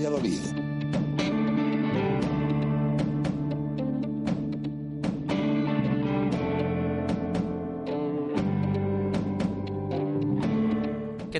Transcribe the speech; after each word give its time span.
Valladolid. 0.00 0.49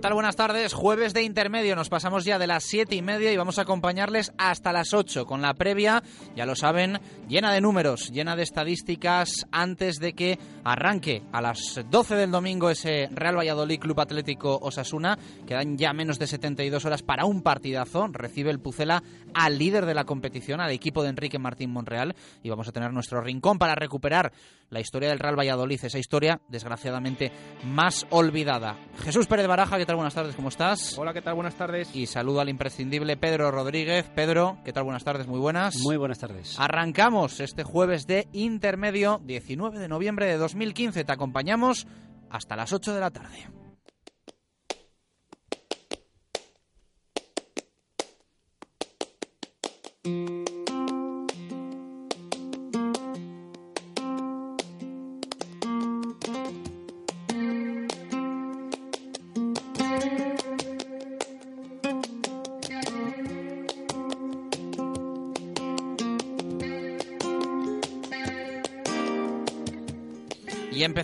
¿Qué 0.00 0.09
tal? 0.09 0.14
Buenas 0.14 0.36
tardes. 0.36 0.72
Jueves 0.72 1.12
de 1.12 1.24
intermedio. 1.24 1.77
Nos 1.77 1.90
pasamos 1.90 2.24
ya 2.24 2.38
de 2.38 2.46
las 2.46 2.64
siete 2.64 2.95
y 2.95 3.02
media 3.02 3.34
y 3.34 3.36
vamos 3.36 3.58
a 3.58 3.62
acompañarles 3.62 4.32
hasta 4.38 4.72
las 4.72 4.95
ocho 4.95 5.27
con 5.27 5.42
la 5.42 5.52
previa, 5.52 6.02
ya 6.34 6.46
lo 6.46 6.56
saben, 6.56 6.98
llena 7.28 7.52
de 7.52 7.60
números, 7.60 8.10
llena 8.10 8.34
de 8.34 8.42
estadísticas 8.42 9.44
antes 9.52 9.98
de 9.98 10.14
que 10.14 10.38
arranque 10.64 11.22
a 11.32 11.42
las 11.42 11.84
12 11.91 12.14
del 12.14 12.30
domingo 12.30 12.70
ese 12.70 13.10
Real 13.12 13.36
Valladolid 13.36 13.78
Club 13.78 14.00
Atlético 14.00 14.58
Osasuna. 14.62 15.18
Quedan 15.46 15.77
ya 15.77 15.92
menos 15.92 16.19
de 16.19 16.28
72 16.28 16.82
horas 16.86 17.02
para 17.02 17.27
un 17.27 17.42
partidazo. 17.42 18.08
Recibe 18.10 18.50
el 18.50 18.58
Pucela 18.58 19.02
al 19.34 19.58
líder 19.58 19.84
de 19.84 19.92
la 19.92 20.05
competición, 20.05 20.62
al 20.62 20.70
equipo 20.70 21.02
de 21.02 21.10
Enrique 21.10 21.38
Martín 21.38 21.72
Monreal 21.72 22.16
y 22.42 22.48
vamos 22.48 22.66
a 22.69 22.72
tener 22.72 22.91
nuestro 22.91 23.20
rincón 23.20 23.58
para 23.58 23.74
recuperar 23.74 24.32
la 24.70 24.80
historia 24.80 25.10
del 25.10 25.19
Real 25.19 25.38
Valladolid, 25.38 25.84
esa 25.84 25.98
historia 25.98 26.41
desgraciadamente 26.48 27.30
más 27.66 28.06
olvidada. 28.08 28.78
Jesús 29.05 29.27
Pérez 29.27 29.46
Baraja, 29.46 29.77
¿qué 29.77 29.89
tal? 29.90 29.96
Buenas 29.96 30.14
tardes, 30.14 30.36
¿cómo 30.36 30.50
estás? 30.50 30.96
Hola, 30.98 31.12
¿qué 31.12 31.20
tal? 31.20 31.34
Buenas 31.34 31.56
tardes. 31.56 31.94
Y 31.96 32.06
saludo 32.06 32.41
al 32.41 32.48
imprescindible 32.48 33.16
Pedro 33.16 33.50
Rodríguez. 33.50 34.08
Pedro, 34.14 34.58
¿qué 34.64 34.72
tal? 34.72 34.84
Buenas 34.84 35.02
tardes, 35.02 35.27
muy 35.27 35.41
buenas. 35.41 35.78
Muy 35.78 35.97
buenas 35.97 36.20
tardes. 36.20 36.55
Arrancamos 36.60 37.41
este 37.41 37.64
jueves 37.64 38.06
de 38.06 38.28
intermedio, 38.32 39.20
19 39.24 39.80
de 39.80 39.88
noviembre 39.88 40.27
de 40.27 40.36
2015. 40.36 41.02
Te 41.02 41.12
acompañamos 41.12 41.88
hasta 42.30 42.55
las 42.55 42.72
8 42.72 42.94
de 42.94 43.00
la 43.00 43.10
tarde. 43.10 43.48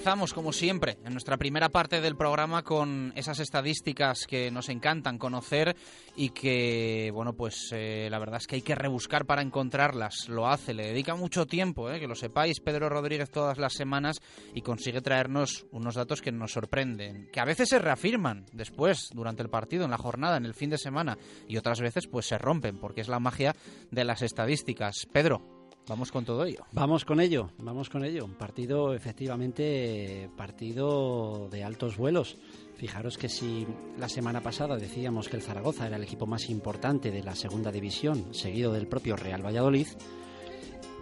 Empezamos, 0.07 0.35
como 0.35 0.53
siempre, 0.53 0.99
en 1.05 1.15
nuestra 1.15 1.37
primera 1.37 1.69
parte 1.69 2.01
del 2.01 2.15
programa 2.15 2.62
con 2.62 3.12
esas 3.17 3.41
estadísticas 3.41 4.25
que 4.29 4.53
nos 4.53 4.69
encantan 4.69 5.19
conocer 5.19 5.75
y 6.15 6.29
que, 6.29 7.11
bueno, 7.12 7.33
pues 7.33 7.71
eh, 7.73 8.07
la 8.09 8.21
verdad 8.21 8.37
es 8.37 8.47
que 8.47 8.55
hay 8.55 8.62
que 8.62 8.77
rebuscar 8.77 9.27
para 9.27 9.43
encontrarlas. 9.43 10.29
Lo 10.29 10.47
hace, 10.47 10.75
le 10.75 10.87
dedica 10.87 11.17
mucho 11.17 11.45
tiempo, 11.45 11.91
eh, 11.91 11.99
que 11.99 12.07
lo 12.07 12.15
sepáis, 12.15 12.61
Pedro 12.61 12.89
Rodríguez 12.89 13.33
todas 13.33 13.59
las 13.59 13.73
semanas 13.73 14.21
y 14.55 14.62
consigue 14.62 15.01
traernos 15.01 15.67
unos 15.73 15.97
datos 15.97 16.23
que 16.23 16.31
nos 16.31 16.53
sorprenden, 16.53 17.29
que 17.33 17.41
a 17.41 17.45
veces 17.45 17.69
se 17.69 17.81
reafirman 17.81 18.47
después, 18.53 19.09
durante 19.12 19.43
el 19.43 19.51
partido, 19.51 19.87
en 19.87 19.91
la 19.91 19.99
jornada, 19.99 20.37
en 20.37 20.45
el 20.45 20.55
fin 20.55 20.71
de 20.71 20.79
semana, 20.79 21.19
y 21.49 21.57
otras 21.57 21.81
veces 21.81 22.07
pues 22.07 22.27
se 22.27 22.39
rompen, 22.39 22.79
porque 22.79 23.01
es 23.01 23.09
la 23.09 23.19
magia 23.19 23.57
de 23.91 24.05
las 24.05 24.23
estadísticas. 24.23 25.09
Pedro, 25.12 25.56
Vamos 25.89 26.11
con 26.11 26.25
todo 26.25 26.45
ello. 26.45 26.65
Vamos 26.73 27.05
con 27.05 27.21
ello, 27.21 27.51
vamos 27.59 27.89
con 27.89 28.05
ello. 28.05 28.25
Un 28.25 28.35
partido, 28.35 28.93
efectivamente, 28.93 30.29
partido 30.37 31.49
de 31.49 31.63
altos 31.63 31.97
vuelos. 31.97 32.37
Fijaros 32.77 33.17
que 33.17 33.29
si 33.29 33.67
la 33.97 34.09
semana 34.09 34.43
pasada 34.43 34.77
decíamos 34.77 35.29
que 35.29 35.37
el 35.37 35.43
Zaragoza 35.43 35.87
era 35.87 35.97
el 35.97 36.03
equipo 36.03 36.27
más 36.27 36.51
importante 36.51 37.13
de 37.13 37.23
la 37.23 37.37
segunda 37.37 37.71
división, 37.71 38.35
seguido 38.35 38.73
del 38.73 38.89
propio 38.89 39.15
Real 39.15 39.47
Valladolid, 39.47 39.87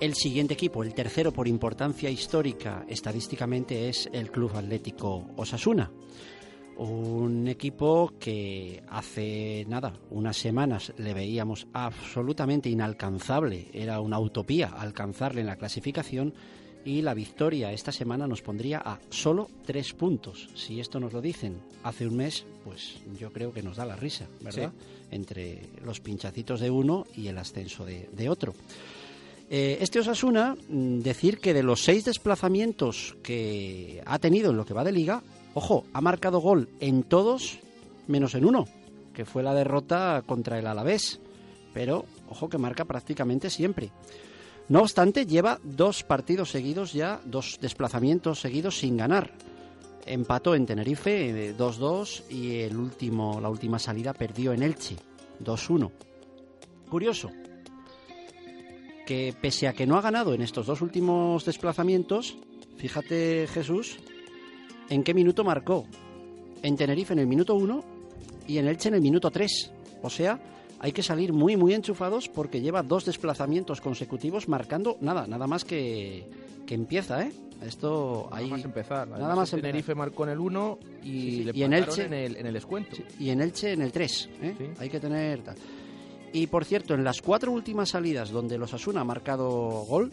el 0.01 0.15
siguiente 0.15 0.55
equipo, 0.55 0.83
el 0.83 0.93
tercero 0.93 1.33
por 1.33 1.49
importancia 1.49 2.11
histórica 2.11 2.85
estadísticamente, 2.87 3.89
es 3.89 4.11
el 4.13 4.31
Club 4.31 4.55
Atlético 4.55 5.31
Osasuna. 5.37 5.91
Un 6.77 7.47
equipo 7.47 8.13
que 8.19 8.83
hace 8.89 9.65
nada, 9.69 9.93
unas 10.11 10.37
semanas 10.37 10.93
le 10.99 11.15
veíamos 11.15 11.69
absolutamente 11.73 12.69
inalcanzable, 12.69 13.69
era 13.73 14.01
una 14.01 14.19
utopía 14.19 14.69
alcanzarle 14.69 15.43
en 15.43 15.47
la 15.47 15.57
clasificación 15.57 16.35
y 16.85 17.03
la 17.03 17.15
victoria 17.15 17.73
esta 17.73 17.93
semana 17.93 18.27
nos 18.27 18.43
pondría 18.43 18.79
a 18.79 18.99
solo 19.09 19.49
tres 19.65 19.93
puntos. 19.95 20.49
Si 20.55 20.81
esto 20.81 21.01
nos 21.01 21.13
lo 21.13 21.21
dicen 21.21 21.61
hace 21.83 22.07
un 22.07 22.17
mes, 22.17 22.45
pues 22.65 22.97
yo 23.19 23.33
creo 23.33 23.53
que 23.53 23.63
nos 23.63 23.77
da 23.77 23.87
la 23.87 23.97
risa, 23.97 24.27
¿verdad? 24.41 24.73
Sí. 24.77 25.07
Entre 25.13 25.61
los 25.85 26.01
pinchacitos 26.01 26.61
de 26.61 26.71
uno 26.71 27.07
y 27.17 27.29
el 27.29 27.39
ascenso 27.39 27.85
de, 27.85 28.09
de 28.13 28.29
otro. 28.29 28.53
Eh, 29.51 29.79
este 29.81 30.01
Osasuna, 30.01 30.57
decir 30.69 31.39
que 31.39 31.55
de 31.55 31.63
los 31.63 31.85
seis 31.85 32.05
desplazamientos 32.05 33.17
que 33.23 34.03
ha 34.05 34.19
tenido 34.19 34.51
en 34.51 34.57
lo 34.57 34.65
que 34.65 34.75
va 34.75 34.85
de 34.85 34.93
liga, 34.93 35.23
Ojo, 35.55 35.85
ha 35.93 36.01
marcado 36.01 36.41
gol 36.41 36.69
en 36.81 37.05
todos 37.05 37.61
menos 38.09 38.35
en 38.35 38.45
uno, 38.45 38.67
que 39.15 39.25
fue 39.25 39.43
la 39.43 39.55
derrota 39.55 40.23
contra 40.27 40.59
el 40.59 40.67
Alavés. 40.67 41.21
Pero, 41.73 42.05
ojo 42.29 42.49
que 42.49 42.59
marca 42.59 42.85
prácticamente 42.85 43.51
siempre. 43.51 43.91
No 44.69 44.81
obstante, 44.81 45.27
lleva 45.27 45.61
dos 45.63 46.03
partidos 46.03 46.51
seguidos 46.51 46.93
ya, 46.93 47.21
dos 47.25 47.59
desplazamientos 47.61 48.41
seguidos 48.41 48.79
sin 48.79 48.97
ganar. 48.97 49.33
Empató 50.07 50.55
en 50.55 50.67
Tenerife 50.67 51.57
2-2 51.57 52.31
y 52.31 52.61
el 52.61 52.77
último, 52.77 53.41
la 53.41 53.49
última 53.49 53.79
salida 53.79 54.13
perdió 54.13 54.53
en 54.53 54.63
Elche 54.63 54.97
2-1. 55.43 55.91
Curioso 56.89 57.31
que 59.07 59.35
pese 59.39 59.69
a 59.69 59.75
que 59.75 59.87
no 59.87 59.97
ha 59.97 60.01
ganado 60.01 60.35
en 60.35 60.43
estos 60.43 60.67
dos 60.67 60.81
últimos 60.81 61.45
desplazamientos, 61.45 62.37
fíjate 62.79 63.47
Jesús, 63.53 63.99
¿En 64.91 65.03
qué 65.03 65.15
minuto 65.15 65.45
marcó? 65.45 65.87
En 66.63 66.77
Tenerife 66.77 67.13
en 67.13 67.19
el 67.21 67.27
minuto 67.27 67.55
1 67.55 67.85
y 68.47 68.59
en 68.59 68.69
Elche 68.69 68.89
en 68.89 68.95
el 68.97 69.01
minuto 69.01 69.31
3. 69.31 69.73
O 70.03 70.11
sea, 70.11 70.39
hay 70.81 70.93
que 70.93 71.03
salir 71.03 71.33
muy, 71.33 71.57
muy 71.57 71.75
enchufados 71.75 72.29
porque 72.29 72.61
lleva 72.61 72.83
dos 72.83 73.05
desplazamientos 73.05 73.81
consecutivos 73.81 74.49
marcando 74.49 74.97
nada, 75.01 75.27
nada 75.27 75.47
más 75.47 75.65
que, 75.65 76.29
que 76.67 76.75
empieza, 76.75 77.23
¿eh? 77.25 77.33
Esto 77.63 78.27
nada 78.31 78.37
ahí, 78.43 78.51
más 78.51 78.65
empezar. 78.65 79.09
Nada 79.09 79.17
Además, 79.25 79.37
más 79.37 79.53
en 79.55 79.61
Tenerife 79.61 79.93
empezar. 79.93 79.97
marcó 79.97 80.25
en 80.25 80.31
el 80.31 80.39
1 80.41 80.79
y, 81.03 81.07
Sí, 81.07 81.31
sí. 81.31 81.45
le 81.45 81.53
Y 81.55 81.63
en 81.63 81.73
Elche- 81.73 82.05
en 82.07 82.13
el, 82.13 82.37
en 82.37 82.47
el 82.47 82.53
descuento. 82.55 82.97
Sí, 82.97 83.05
y 83.21 83.31
en 83.31 83.41
Elche 83.41 83.73
en 83.73 83.83
el 83.83 83.93
3. 83.93 84.29
¿eh? 84.43 84.55
Sí. 84.59 84.65
Hay 84.79 84.91
que 84.91 85.01
tener. 85.01 85.43
tal. 85.43 85.57
Y 86.33 86.47
por 86.49 86.65
cierto, 86.65 86.95
en 86.95 87.05
las 87.05 87.23
cuatro 87.23 87.53
últimas 87.53 87.91
salidas 87.91 88.31
donde 88.31 88.59
los 88.59 88.75
Asuna 88.75 89.01
ha 89.03 89.05
marcado 89.05 89.49
gol, 89.89 90.11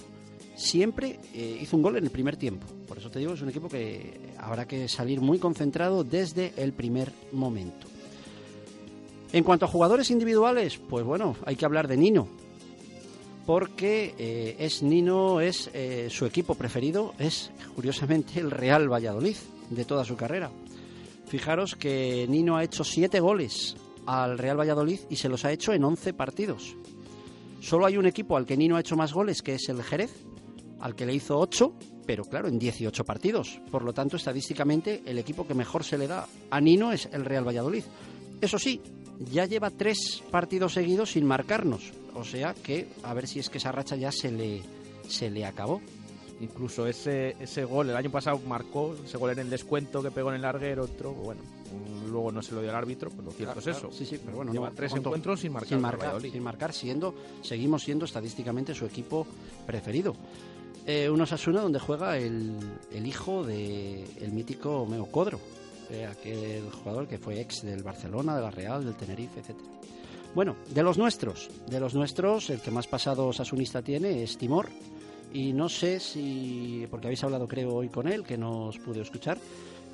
siempre 0.56 1.20
eh, 1.34 1.60
hizo 1.62 1.78
un 1.78 1.84
gol 1.84 1.98
en 1.98 2.04
el 2.04 2.10
primer 2.10 2.38
tiempo. 2.38 2.68
Por 2.88 2.98
eso 2.98 3.10
te 3.10 3.20
digo, 3.20 3.34
es 3.34 3.42
un 3.42 3.50
equipo 3.50 3.70
que 3.70 4.34
habrá 4.38 4.68
que 4.68 4.88
salir 4.88 5.22
muy 5.22 5.40
concentrado 5.40 6.04
desde 6.04 6.54
el 6.58 6.74
primer 6.74 7.12
momento. 7.32 7.88
En 9.34 9.44
cuanto 9.44 9.66
a 9.66 9.70
jugadores 9.70 10.12
individuales, 10.12 10.78
pues 10.78 11.06
bueno, 11.06 11.36
hay 11.46 11.56
que 11.56 11.66
hablar 11.66 11.88
de 11.88 11.98
Nino. 11.98 12.28
Porque 13.46 14.14
eh, 14.18 14.56
es 14.60 14.84
Nino, 14.84 15.42
es 15.42 15.70
eh, 15.74 16.08
su 16.10 16.26
equipo 16.26 16.56
preferido, 16.56 17.14
es 17.18 17.52
curiosamente 17.76 18.40
el 18.40 18.52
Real 18.52 18.92
Valladolid 18.92 19.38
de 19.70 19.86
toda 19.86 20.06
su 20.06 20.16
carrera. 20.16 20.52
Fijaros 21.28 21.76
que 21.76 22.28
Nino 22.30 22.58
ha 22.58 22.64
hecho 22.64 22.84
siete 22.84 23.20
goles 23.20 23.78
al 24.06 24.38
Real 24.38 24.60
Valladolid 24.60 25.00
y 25.10 25.16
se 25.16 25.30
los 25.30 25.46
ha 25.46 25.52
hecho 25.52 25.74
en 25.74 25.84
11 25.84 26.14
partidos. 26.14 26.76
Solo 27.62 27.86
hay 27.86 27.98
un 27.98 28.06
equipo 28.06 28.36
al 28.36 28.46
que 28.46 28.58
Nino 28.58 28.76
ha 28.76 28.82
hecho 28.82 28.98
más 28.98 29.14
goles, 29.14 29.42
que 29.42 29.56
es 29.56 29.70
el 29.70 29.82
Jerez, 29.82 30.12
al 30.82 30.96
que 30.96 31.06
le 31.06 31.14
hizo 31.14 31.38
8, 31.40 31.74
pero 32.06 32.24
claro, 32.26 32.48
en 32.48 32.60
18 32.60 33.04
partidos. 33.06 33.60
Por 33.72 33.84
lo 33.84 33.94
tanto, 33.94 34.18
estadísticamente, 34.18 35.02
el 35.06 35.18
equipo 35.18 35.48
que 35.48 35.54
mejor 35.54 35.84
se 35.84 35.98
le 35.98 36.08
da 36.08 36.28
a 36.50 36.60
Nino 36.60 36.92
es 36.92 37.08
el 37.12 37.26
Real 37.26 37.48
Valladolid. 37.48 37.84
Eso 38.42 38.58
sí, 38.60 38.82
ya 39.32 39.46
lleva 39.46 39.70
tres 39.70 40.24
partidos 40.32 40.74
seguidos 40.74 41.12
sin 41.12 41.26
marcarnos. 41.26 41.92
O 42.16 42.24
sea 42.24 42.54
que, 42.54 42.90
a 43.04 43.14
ver 43.14 43.28
si 43.28 43.40
es 43.40 43.50
que 43.50 43.60
esa 43.60 43.72
racha 43.72 43.96
ya 43.96 44.12
se 44.12 44.32
le, 44.32 44.62
se 45.08 45.30
le 45.30 45.46
acabó. 45.46 45.82
Incluso 46.42 46.88
ese, 46.88 47.36
ese 47.40 47.64
gol, 47.66 47.90
el 47.92 47.96
año 47.96 48.10
pasado 48.10 48.40
marcó 48.40 48.96
ese 49.06 49.18
gol 49.18 49.32
en 49.32 49.40
el 49.40 49.50
descuento 49.50 50.02
que 50.02 50.10
pegó 50.10 50.30
en 50.30 50.38
el 50.38 50.42
larguero, 50.42 50.86
otro, 50.86 51.14
bueno, 51.14 51.42
luego 52.10 52.32
no 52.32 52.42
se 52.42 52.56
lo 52.56 52.62
dio 52.62 52.72
al 52.72 52.76
árbitro, 52.76 53.12
pues 53.12 53.24
lo 53.24 53.32
cierto 53.32 53.60
es 53.60 53.68
eso. 53.68 53.92
Sí, 53.92 54.06
sí, 54.06 54.20
pero 54.24 54.38
bueno, 54.38 54.52
Lleva 54.52 54.70
no, 54.70 54.76
tres 54.76 54.94
encuentros 54.94 55.40
sin 55.40 55.54
marcar. 55.54 55.70
sin 55.70 55.82
marcar, 55.82 56.22
sin 56.22 56.44
marcar, 56.44 56.74
siendo, 56.74 57.14
seguimos 57.44 57.84
siendo 57.84 58.06
estadísticamente 58.06 58.74
su 58.74 58.86
equipo 58.86 59.28
preferido. 59.68 60.16
Eh, 60.88 61.10
un 61.10 61.22
Osasuna 61.22 61.62
donde 61.62 61.80
juega 61.80 62.18
el, 62.18 62.58
el 62.92 63.06
hijo 63.06 63.44
de 63.44 64.04
el 64.20 64.32
mítico 64.32 64.86
Meo 64.86 65.06
Codro, 65.06 65.40
eh, 65.92 66.06
aquel 66.06 66.70
jugador 66.72 67.08
que 67.08 67.18
fue 67.20 67.40
ex 67.40 67.62
del 67.64 67.84
Barcelona, 67.84 68.36
de 68.36 68.42
la 68.42 68.52
Real, 68.52 68.84
del 68.84 68.96
Tenerife, 68.96 69.40
etcétera. 69.42 69.68
Bueno, 70.34 70.56
de 70.74 70.82
los 70.82 70.98
nuestros, 70.98 71.50
de 71.70 71.80
los 71.80 71.94
nuestros, 71.94 72.50
el 72.50 72.62
que 72.62 72.72
más 72.72 72.88
pasado 72.88 73.28
osasunista 73.28 73.82
tiene 73.82 74.24
es 74.24 74.38
Timor. 74.38 74.70
Y 75.34 75.54
no 75.54 75.70
sé 75.70 76.00
si, 76.00 76.86
porque 76.90 77.08
habéis 77.08 77.24
hablado 77.24 77.48
creo 77.48 77.74
hoy 77.76 77.88
con 77.90 78.08
él, 78.08 78.24
que 78.24 78.38
no 78.38 78.68
os 78.68 78.80
pude 78.80 79.02
escuchar, 79.02 79.38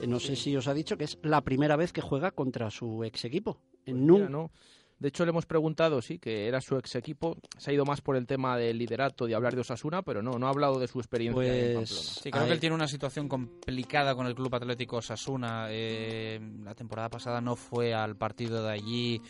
eh, 0.01 0.07
no 0.07 0.19
sé 0.19 0.35
si 0.35 0.55
os 0.55 0.67
ha 0.67 0.73
dicho 0.73 0.97
que 0.97 1.03
es 1.03 1.17
la 1.21 1.41
primera 1.41 1.75
vez 1.75 1.91
que 1.91 2.01
juega 2.01 2.31
contra 2.31 2.71
su 2.71 3.03
ex 3.03 3.25
equipo. 3.25 3.57
Pues 3.85 3.95
Nun- 3.95 4.13
mira, 4.19 4.29
no, 4.29 4.51
De 4.99 5.09
hecho, 5.09 5.25
le 5.25 5.29
hemos 5.29 5.45
preguntado, 5.45 6.01
sí, 6.01 6.17
que 6.17 6.47
era 6.47 6.59
su 6.59 6.75
ex 6.77 6.95
equipo. 6.95 7.37
Se 7.57 7.69
ha 7.69 7.73
ido 7.73 7.85
más 7.85 8.01
por 8.01 8.15
el 8.15 8.25
tema 8.25 8.57
del 8.57 8.79
liderato, 8.79 9.27
de 9.27 9.35
hablar 9.35 9.53
de 9.53 9.61
Osasuna, 9.61 10.01
pero 10.01 10.23
no, 10.23 10.39
no 10.39 10.47
ha 10.47 10.49
hablado 10.49 10.79
de 10.79 10.87
su 10.87 10.99
experiencia 10.99 11.43
en 11.43 11.75
Pues- 11.75 11.89
Pamplona. 11.91 12.13
Sí, 12.23 12.31
creo 12.31 12.41
Ahí. 12.43 12.47
que 12.49 12.53
él 12.55 12.59
tiene 12.59 12.75
una 12.75 12.87
situación 12.87 13.27
complicada 13.29 14.15
con 14.15 14.25
el 14.25 14.33
Club 14.33 14.55
Atlético 14.55 14.97
Osasuna. 14.97 15.67
Eh, 15.69 16.39
la 16.63 16.73
temporada 16.73 17.09
pasada 17.09 17.41
no 17.41 17.55
fue 17.55 17.93
al 17.93 18.15
partido 18.15 18.63
de 18.63 18.71
allí, 18.71 19.21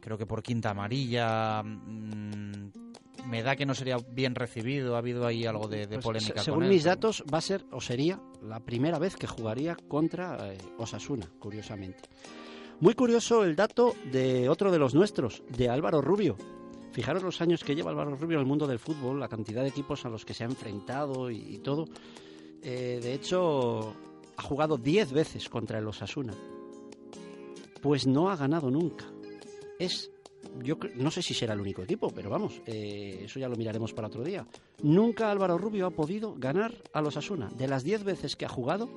creo 0.00 0.16
que 0.16 0.24
por 0.24 0.42
quinta 0.42 0.70
amarilla. 0.70 1.62
Mm, 1.62 2.70
me 3.26 3.42
da 3.42 3.54
que 3.56 3.66
no 3.66 3.74
sería 3.74 3.98
bien 4.12 4.34
recibido. 4.34 4.94
Ha 4.94 4.98
habido 5.00 5.26
ahí 5.26 5.44
algo 5.44 5.68
de, 5.68 5.80
de 5.86 5.96
Pues, 5.96 6.04
polémica 6.04 6.28
se- 6.28 6.34
con 6.36 6.44
según 6.44 6.62
él. 6.64 6.70
mis 6.70 6.84
datos, 6.84 7.22
va 7.32 7.36
a 7.36 7.42
ser 7.42 7.66
o 7.72 7.80
sería 7.82 8.18
la 8.42 8.60
primera 8.60 8.98
vez 8.98 9.16
que 9.16 9.26
jugaría 9.26 9.76
contra 9.88 10.50
eh, 10.50 10.56
Osasuna, 10.78 11.28
curiosamente. 11.38 12.08
Muy 12.80 12.94
curioso 12.94 13.44
el 13.44 13.56
dato 13.56 13.94
de 14.10 14.48
otro 14.48 14.72
de 14.72 14.78
los 14.78 14.94
nuestros, 14.94 15.42
de 15.54 15.68
Álvaro 15.68 16.00
Rubio. 16.00 16.38
Fijaros 16.92 17.22
los 17.22 17.42
años 17.42 17.62
que 17.62 17.74
lleva 17.74 17.90
Álvaro 17.90 18.16
Rubio 18.16 18.38
en 18.38 18.40
el 18.40 18.46
mundo 18.46 18.66
del 18.66 18.78
fútbol, 18.78 19.20
la 19.20 19.28
cantidad 19.28 19.62
de 19.62 19.68
equipos 19.68 20.06
a 20.06 20.08
los 20.08 20.24
que 20.24 20.32
se 20.32 20.44
ha 20.44 20.46
enfrentado 20.46 21.30
y, 21.30 21.58
todo. 21.58 21.84
Eh, 22.62 22.98
de 23.02 23.12
hecho, 23.12 23.92
ha 24.34 24.42
jugado 24.42 24.78
10 24.78 25.12
veces 25.12 25.50
contra 25.50 25.78
el 25.78 25.86
Osasuna. 25.86 26.32
Pues 27.82 28.06
no 28.06 28.30
ha 28.30 28.36
ganado 28.36 28.70
nunca. 28.70 29.04
Es, 29.78 30.10
yo 30.62 30.78
no 30.94 31.10
sé 31.10 31.20
si 31.20 31.34
será 31.34 31.52
el 31.52 31.60
único 31.60 31.82
equipo, 31.82 32.10
pero 32.10 32.30
vamos, 32.30 32.62
eh, 32.64 33.20
eso 33.24 33.38
ya 33.38 33.48
lo 33.50 33.56
miraremos 33.56 33.92
para 33.92 34.08
otro 34.08 34.24
día. 34.24 34.46
Nunca 34.82 35.30
Álvaro 35.30 35.58
Rubio 35.58 35.86
ha 35.86 35.90
podido 35.90 36.34
ganar 36.34 36.72
a 36.94 37.02
los 37.02 37.18
Asuna. 37.18 37.50
De 37.50 37.68
las 37.68 37.84
10 37.84 38.04
veces 38.04 38.36
que 38.36 38.46
ha 38.46 38.48
jugado, 38.48 38.88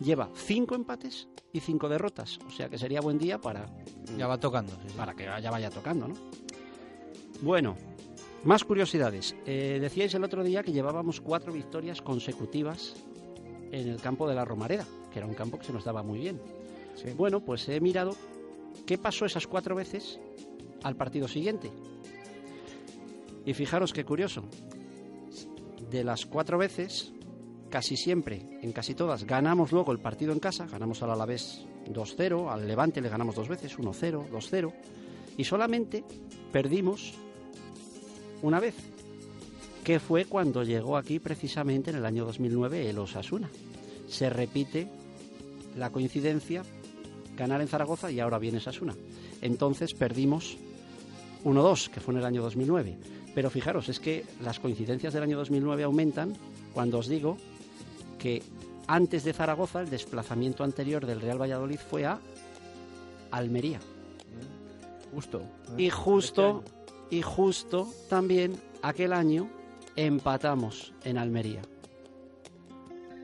lleva 0.00 0.30
5 0.34 0.74
empates 0.74 1.28
y 1.52 1.60
5 1.60 1.88
derrotas. 1.88 2.38
O 2.46 2.50
sea 2.50 2.68
que 2.68 2.78
sería 2.78 3.00
buen 3.00 3.18
día 3.18 3.38
para, 3.40 3.66
Ya 4.16 4.26
va 4.26 4.38
tocando. 4.38 4.72
sí, 4.72 4.88
sí. 4.88 4.94
para 4.96 5.14
que 5.14 5.24
ya 5.24 5.50
vaya 5.50 5.70
tocando, 5.70 6.08
¿no? 6.08 6.14
Bueno, 7.40 7.76
más 8.44 8.64
curiosidades. 8.64 9.34
Eh, 9.46 9.78
decíais 9.80 10.14
el 10.14 10.24
otro 10.24 10.42
día 10.42 10.62
que 10.62 10.72
llevábamos 10.72 11.20
cuatro 11.20 11.52
victorias 11.52 12.02
consecutivas 12.02 12.94
en 13.70 13.88
el 13.88 14.00
campo 14.00 14.28
de 14.28 14.34
la 14.34 14.44
Romareda, 14.44 14.86
que 15.12 15.18
era 15.18 15.26
un 15.26 15.34
campo 15.34 15.58
que 15.58 15.66
se 15.66 15.72
nos 15.72 15.84
daba 15.84 16.02
muy 16.02 16.18
bien. 16.18 16.40
Sí. 16.94 17.10
Bueno, 17.16 17.40
pues 17.44 17.68
he 17.68 17.80
mirado 17.80 18.16
qué 18.86 18.98
pasó 18.98 19.24
esas 19.24 19.46
cuatro 19.46 19.74
veces 19.76 20.18
al 20.82 20.96
partido 20.96 21.28
siguiente. 21.28 21.70
Y 23.44 23.54
fijaros 23.54 23.92
qué 23.92 24.04
curioso. 24.04 24.44
De 25.90 26.04
las 26.04 26.26
cuatro 26.26 26.58
veces, 26.58 27.12
casi 27.70 27.96
siempre, 27.96 28.42
en 28.62 28.72
casi 28.72 28.94
todas, 28.94 29.24
ganamos 29.24 29.72
luego 29.72 29.92
el 29.92 29.98
partido 29.98 30.32
en 30.32 30.40
casa. 30.40 30.66
Ganamos 30.66 31.02
al 31.02 31.10
Alavés 31.10 31.66
2-0, 31.86 32.50
al 32.50 32.66
Levante 32.66 33.00
le 33.00 33.08
ganamos 33.08 33.34
dos 33.34 33.48
veces, 33.48 33.78
1-0, 33.78 34.30
2-0. 34.30 34.72
Y 35.36 35.44
solamente 35.44 36.04
perdimos 36.52 37.14
una 38.42 38.60
vez, 38.60 38.74
que 39.84 40.00
fue 40.00 40.24
cuando 40.24 40.62
llegó 40.62 40.96
aquí 40.96 41.18
precisamente 41.18 41.90
en 41.90 41.96
el 41.96 42.06
año 42.06 42.24
2009 42.24 42.90
el 42.90 42.98
Osasuna. 42.98 43.50
Se 44.08 44.30
repite 44.30 44.88
la 45.76 45.90
coincidencia, 45.90 46.62
ganar 47.36 47.60
en 47.60 47.68
Zaragoza 47.68 48.10
y 48.10 48.20
ahora 48.20 48.38
viene 48.38 48.58
Osasuna. 48.58 48.94
Entonces 49.40 49.94
perdimos 49.94 50.56
1-2, 51.44 51.90
que 51.90 52.00
fue 52.00 52.14
en 52.14 52.20
el 52.20 52.26
año 52.26 52.42
2009. 52.42 52.98
Pero 53.34 53.50
fijaros, 53.50 53.88
es 53.88 54.00
que 54.00 54.24
las 54.42 54.58
coincidencias 54.58 55.14
del 55.14 55.22
año 55.22 55.36
2009 55.38 55.84
aumentan 55.84 56.34
cuando 56.72 56.98
os 56.98 57.08
digo 57.08 57.36
que 58.18 58.42
antes 58.86 59.24
de 59.24 59.32
Zaragoza 59.32 59.80
el 59.80 59.90
desplazamiento 59.90 60.64
anterior 60.64 61.06
del 61.06 61.20
Real 61.20 61.40
Valladolid 61.40 61.78
fue 61.78 62.04
a 62.06 62.18
Almería. 63.30 63.80
Justo. 65.14 65.42
Y 65.76 65.90
justo, 65.90 66.62
y 67.10 67.22
justo 67.22 67.88
también 68.08 68.56
aquel 68.82 69.12
año 69.12 69.48
empatamos 69.96 70.92
en 71.04 71.18
Almería. 71.18 71.62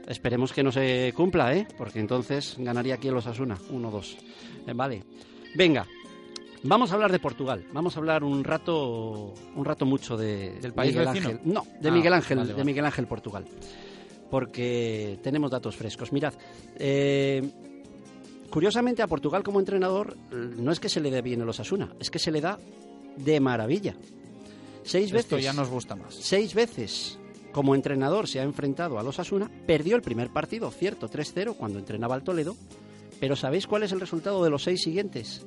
Esperemos 0.06 0.52
que 0.52 0.62
no 0.62 0.70
se 0.70 1.12
cumpla, 1.16 1.54
¿eh? 1.54 1.66
Porque 1.78 1.98
entonces 2.00 2.56
ganaría 2.58 2.94
aquí 2.94 3.08
el 3.08 3.16
Osasuna, 3.16 3.56
1-2. 3.72 4.16
Eh, 4.66 4.72
vale. 4.74 5.02
Venga, 5.56 5.86
vamos 6.62 6.90
a 6.90 6.94
hablar 6.94 7.10
de 7.10 7.18
Portugal. 7.18 7.64
Vamos 7.72 7.96
a 7.96 8.00
hablar 8.00 8.22
un 8.22 8.44
rato, 8.44 9.32
un 9.54 9.64
rato 9.64 9.86
mucho 9.86 10.16
de 10.16 10.58
¿Del 10.60 10.74
país 10.74 10.94
Miguel 10.94 11.08
vecino? 11.12 11.28
Ángel. 11.30 11.40
No, 11.52 11.66
de 11.80 11.88
Ah, 11.88 11.92
Miguel 11.92 12.12
Ángel, 12.12 12.38
vale, 12.38 12.52
de. 12.54 12.64
Miguel 12.64 12.84
Ángel 12.84 13.06
Portugal. 13.06 13.46
Porque 14.30 15.18
tenemos 15.22 15.50
datos 15.50 15.76
frescos. 15.76 16.12
Mirad, 16.12 16.34
eh, 16.76 17.42
curiosamente 18.50 19.02
a 19.02 19.06
Portugal 19.06 19.42
como 19.42 19.60
entrenador 19.60 20.16
no 20.30 20.72
es 20.72 20.80
que 20.80 20.88
se 20.88 21.00
le 21.00 21.10
dé 21.10 21.22
bien 21.22 21.40
el 21.40 21.48
Osasuna, 21.48 21.94
es 22.00 22.10
que 22.10 22.18
se 22.18 22.32
le 22.32 22.40
da 22.40 22.58
de 23.16 23.40
maravilla. 23.40 23.94
Seis 24.82 25.12
Esto 25.12 25.36
veces, 25.36 25.44
ya 25.44 25.52
nos 25.52 25.70
gusta 25.70 25.96
más. 25.96 26.14
seis 26.14 26.54
veces 26.54 27.18
como 27.52 27.74
entrenador 27.74 28.26
se 28.26 28.40
ha 28.40 28.42
enfrentado 28.42 28.98
al 28.98 29.06
Osasuna, 29.06 29.50
perdió 29.66 29.94
el 29.94 30.02
primer 30.02 30.30
partido, 30.30 30.70
cierto, 30.72 31.08
3-0 31.08 31.54
cuando 31.54 31.78
entrenaba 31.78 32.16
al 32.16 32.24
Toledo, 32.24 32.56
pero 33.20 33.36
¿sabéis 33.36 33.68
cuál 33.68 33.84
es 33.84 33.92
el 33.92 34.00
resultado 34.00 34.42
de 34.42 34.50
los 34.50 34.64
seis 34.64 34.82
siguientes? 34.82 35.46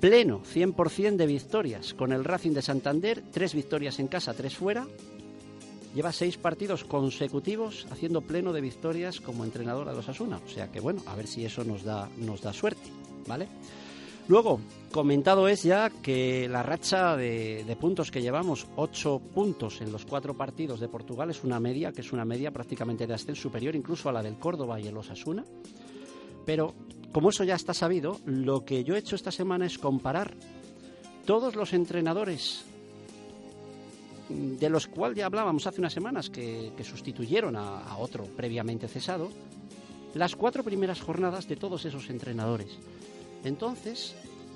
Pleno, 0.00 0.42
100% 0.42 1.16
de 1.16 1.26
victorias, 1.26 1.94
con 1.94 2.12
el 2.12 2.24
Racing 2.24 2.50
de 2.50 2.62
Santander, 2.62 3.22
tres 3.30 3.54
victorias 3.54 4.00
en 4.00 4.08
casa, 4.08 4.34
tres 4.34 4.56
fuera. 4.56 4.86
Lleva 5.94 6.12
seis 6.12 6.36
partidos 6.36 6.84
consecutivos 6.84 7.86
haciendo 7.90 8.20
pleno 8.20 8.52
de 8.52 8.60
victorias 8.60 9.20
como 9.20 9.44
entrenador 9.44 9.88
de 9.88 9.94
los 9.94 10.08
Asuna. 10.08 10.40
O 10.44 10.48
sea 10.48 10.70
que 10.70 10.80
bueno, 10.80 11.02
a 11.06 11.14
ver 11.14 11.26
si 11.26 11.44
eso 11.44 11.62
nos 11.64 11.84
da, 11.84 12.08
nos 12.18 12.42
da 12.42 12.52
suerte, 12.52 12.90
¿vale? 13.28 13.48
Luego, 14.26 14.58
comentado 14.90 15.48
es 15.48 15.64
ya 15.64 15.90
que 15.90 16.48
la 16.48 16.62
racha 16.62 17.14
de, 17.14 17.76
puntos 17.78 18.10
que 18.10 18.22
llevamos, 18.22 18.66
ocho 18.76 19.20
puntos 19.20 19.82
en 19.82 19.92
los 19.92 20.06
cuatro 20.06 20.34
partidos 20.34 20.80
de 20.80 20.88
Portugal, 20.88 21.28
es 21.28 21.44
una 21.44 21.60
media, 21.60 21.92
que 21.92 22.00
es 22.00 22.10
una 22.10 22.24
media 22.24 22.50
prácticamente 22.50 23.06
de 23.06 23.12
ascenso 23.12 23.42
superior 23.42 23.76
incluso 23.76 24.08
a 24.08 24.12
la 24.12 24.22
del 24.22 24.38
Córdoba 24.38 24.80
y 24.80 24.86
el 24.86 24.96
Osasuna. 24.96 25.44
Pero 26.46 26.74
como 27.12 27.28
eso 27.28 27.44
ya 27.44 27.54
está 27.54 27.74
sabido, 27.74 28.18
lo 28.24 28.64
que 28.64 28.82
yo 28.82 28.94
he 28.94 28.98
hecho 28.98 29.14
esta 29.14 29.30
semana 29.30 29.66
es 29.66 29.78
comparar 29.78 30.34
todos 31.26 31.54
los 31.54 31.74
entrenadores 31.74 32.64
de 34.28 34.68
los 34.70 34.86
cuales 34.86 35.18
ya 35.18 35.26
hablábamos 35.26 35.66
hace 35.66 35.80
unas 35.80 35.92
semanas 35.92 36.30
que, 36.30 36.72
que 36.76 36.84
sustituyeron 36.84 37.56
a, 37.56 37.80
a 37.80 37.98
otro 37.98 38.24
previamente 38.24 38.88
cesado, 38.88 39.30
las 40.14 40.36
cuatro 40.36 40.62
primeras 40.62 41.00
jornadas 41.00 41.48
de 41.48 41.56
todos 41.56 41.84
esos 41.84 42.08
entrenadores. 42.10 42.78
Entonces, 43.44 44.14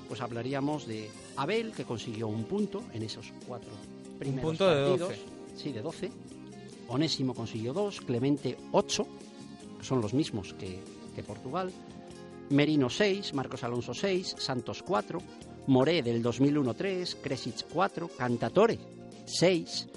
pues 0.09 0.21
hablaríamos 0.21 0.87
de 0.87 1.11
Abel, 1.37 1.73
que 1.73 1.85
consiguió 1.85 2.29
un 2.29 2.45
punto 2.45 2.83
en 2.93 3.03
esos 3.03 3.33
cuatro 3.47 3.71
primeros 4.19 4.45
punto 4.45 4.69
de 4.69 4.75
partidos. 4.75 5.09
12. 5.11 5.23
Sí, 5.57 5.73
de 5.73 5.83
12. 5.83 6.11
Onésimo 6.89 7.35
consiguió 7.35 7.73
dos, 7.75 8.01
Clemente 8.01 8.57
ocho, 8.73 9.07
que 9.79 9.85
son 9.85 10.01
los 10.01 10.15
mismos 10.15 10.55
que, 10.55 10.81
que 11.15 11.23
Portugal. 11.23 11.71
Merino 12.51 12.89
6, 12.89 13.35
Marcos 13.35 13.63
Alonso 13.63 13.93
6, 13.93 14.37
Santos 14.39 14.83
4, 14.83 15.21
Moré 15.67 16.03
del 16.03 16.23
2001 16.23 16.73
3, 16.73 17.19
Kresic 17.21 17.67
4, 17.71 18.09
Cantatore 18.17 18.98
6, 19.29 19.89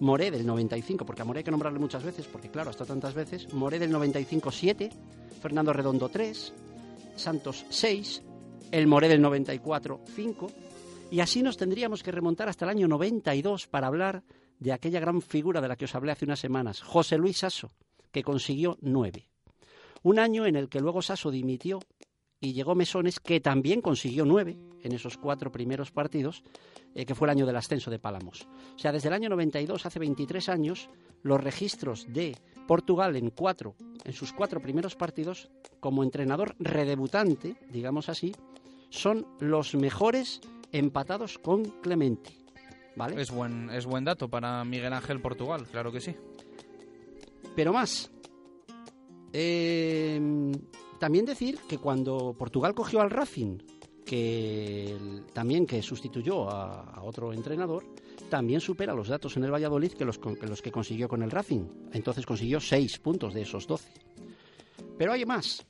Moré 0.00 0.30
del 0.30 0.46
95, 0.46 1.04
porque 1.04 1.22
a 1.22 1.24
Moré 1.24 1.38
hay 1.38 1.44
que 1.44 1.50
nombrarle 1.50 1.78
muchas 1.78 2.04
veces, 2.04 2.26
porque 2.26 2.50
claro, 2.50 2.70
hasta 2.70 2.84
tantas 2.84 3.14
veces, 3.14 3.52
Moré 3.52 3.78
del 3.78 3.90
95 3.90 4.50
7, 4.50 4.90
Fernando 5.40 5.72
Redondo 5.72 6.08
3, 6.08 6.52
Santos 7.16 7.64
6, 7.68 8.22
el 8.70 8.86
Moré 8.86 9.08
del 9.08 9.20
94 9.20 10.00
5, 10.14 10.50
y 11.10 11.20
así 11.20 11.42
nos 11.42 11.56
tendríamos 11.56 12.02
que 12.02 12.12
remontar 12.12 12.48
hasta 12.48 12.64
el 12.64 12.70
año 12.70 12.88
92 12.88 13.66
para 13.68 13.86
hablar 13.86 14.22
de 14.58 14.72
aquella 14.72 15.00
gran 15.00 15.22
figura 15.22 15.60
de 15.60 15.68
la 15.68 15.76
que 15.76 15.84
os 15.86 15.94
hablé 15.94 16.12
hace 16.12 16.24
unas 16.24 16.40
semanas, 16.40 16.80
José 16.80 17.16
Luis 17.16 17.38
Sasso, 17.38 17.72
que 18.10 18.22
consiguió 18.22 18.78
9. 18.80 19.28
Un 20.02 20.18
año 20.18 20.46
en 20.46 20.56
el 20.56 20.68
que 20.68 20.80
luego 20.80 21.02
Sasso 21.02 21.30
dimitió 21.30 21.80
y 22.40 22.52
llegó 22.52 22.74
Mesones, 22.74 23.18
que 23.18 23.40
también 23.40 23.80
consiguió 23.80 24.24
nueve 24.24 24.56
en 24.82 24.92
esos 24.92 25.16
cuatro 25.18 25.50
primeros 25.50 25.90
partidos, 25.90 26.42
eh, 26.94 27.04
que 27.04 27.14
fue 27.14 27.26
el 27.26 27.30
año 27.30 27.46
del 27.46 27.56
ascenso 27.56 27.90
de 27.90 27.98
Pálamos. 27.98 28.46
O 28.74 28.78
sea, 28.78 28.92
desde 28.92 29.08
el 29.08 29.14
año 29.14 29.28
92, 29.28 29.86
hace 29.86 29.98
23 29.98 30.48
años, 30.48 30.88
los 31.22 31.42
registros 31.42 32.06
de 32.08 32.36
Portugal 32.66 33.16
en 33.16 33.30
cuatro, 33.30 33.74
en 34.04 34.12
sus 34.12 34.32
cuatro 34.32 34.60
primeros 34.60 34.96
partidos, 34.96 35.50
como 35.80 36.02
entrenador 36.02 36.54
redebutante, 36.58 37.56
digamos 37.70 38.08
así, 38.08 38.34
son 38.90 39.26
los 39.40 39.74
mejores 39.74 40.40
empatados 40.72 41.38
con 41.38 41.64
Clemente. 41.82 42.36
¿Vale? 42.96 43.20
Es 43.20 43.30
buen, 43.30 43.68
es 43.70 43.84
buen 43.84 44.04
dato 44.04 44.28
para 44.28 44.64
Miguel 44.64 44.92
Ángel 44.92 45.20
Portugal, 45.20 45.66
claro 45.70 45.92
que 45.92 46.00
sí. 46.00 46.16
Pero 47.54 47.72
más. 47.72 48.10
Eh, 49.32 50.52
también 50.98 51.26
decir 51.26 51.58
que 51.68 51.78
cuando 51.78 52.34
Portugal 52.38 52.74
cogió 52.74 53.02
al 53.02 53.10
Racing, 53.10 53.58
que 54.06 54.96
también 55.34 55.66
que 55.66 55.82
sustituyó 55.82 56.48
a, 56.48 57.02
otro 57.02 57.32
entrenador, 57.32 57.84
también 58.30 58.60
supera 58.60 58.94
los 58.94 59.08
datos 59.08 59.36
en 59.36 59.44
el 59.44 59.52
Valladolid 59.52 59.92
que 59.92 60.04
los, 60.04 60.18
que 60.18 60.46
los 60.46 60.62
que 60.62 60.72
consiguió 60.72 61.08
con 61.08 61.22
el 61.22 61.30
Racing. 61.30 61.66
Entonces 61.92 62.24
consiguió 62.24 62.60
6 62.60 62.98
puntos 63.00 63.34
de 63.34 63.42
esos 63.42 63.66
12. 63.66 63.90
Pero 64.96 65.12
hay 65.12 65.26
más. 65.26 65.66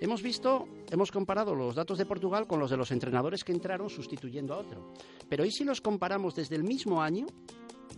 Hemos 0.00 0.22
visto, 0.22 0.68
hemos 0.90 1.10
comparado 1.10 1.54
los 1.54 1.74
datos 1.74 1.96
de 1.96 2.04
Portugal 2.04 2.46
con 2.46 2.60
los 2.60 2.70
de 2.70 2.76
los 2.76 2.90
entrenadores 2.90 3.44
que 3.44 3.52
entraron 3.52 3.88
sustituyendo 3.88 4.52
a 4.52 4.58
otro. 4.58 4.92
Pero 5.28 5.44
¿y 5.44 5.50
si 5.50 5.64
los 5.64 5.80
comparamos 5.80 6.34
desde 6.34 6.56
el 6.56 6.64
mismo 6.64 7.00
año, 7.00 7.26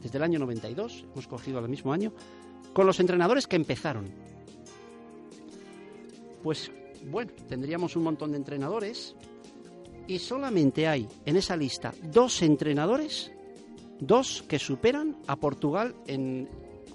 desde 0.01 0.19
el 0.19 0.23
año 0.25 0.39
92, 0.39 1.07
hemos 1.13 1.27
cogido 1.27 1.59
el 1.59 1.69
mismo 1.69 1.93
año, 1.93 2.13
con 2.73 2.87
los 2.87 3.01
entrenadores 3.01 3.47
que 3.47 3.57
empezaron? 3.57 4.07
Pues 6.43 6.71
bueno, 7.07 7.33
tendríamos 7.49 7.97
un 7.97 8.05
montón 8.05 8.31
de 8.31 8.37
entrenadores 8.37 9.17
y 10.09 10.19
solamente 10.19 10.89
hay 10.89 11.07
en 11.27 11.37
esa 11.37 11.57
lista 11.57 11.95
dos 12.03 12.43
entrenadores, 12.43 13.31
dos 14.01 14.43
que 14.49 14.59
superan 14.59 15.17
a 15.27 15.37
Portugal 15.37 15.95
en 16.07 16.49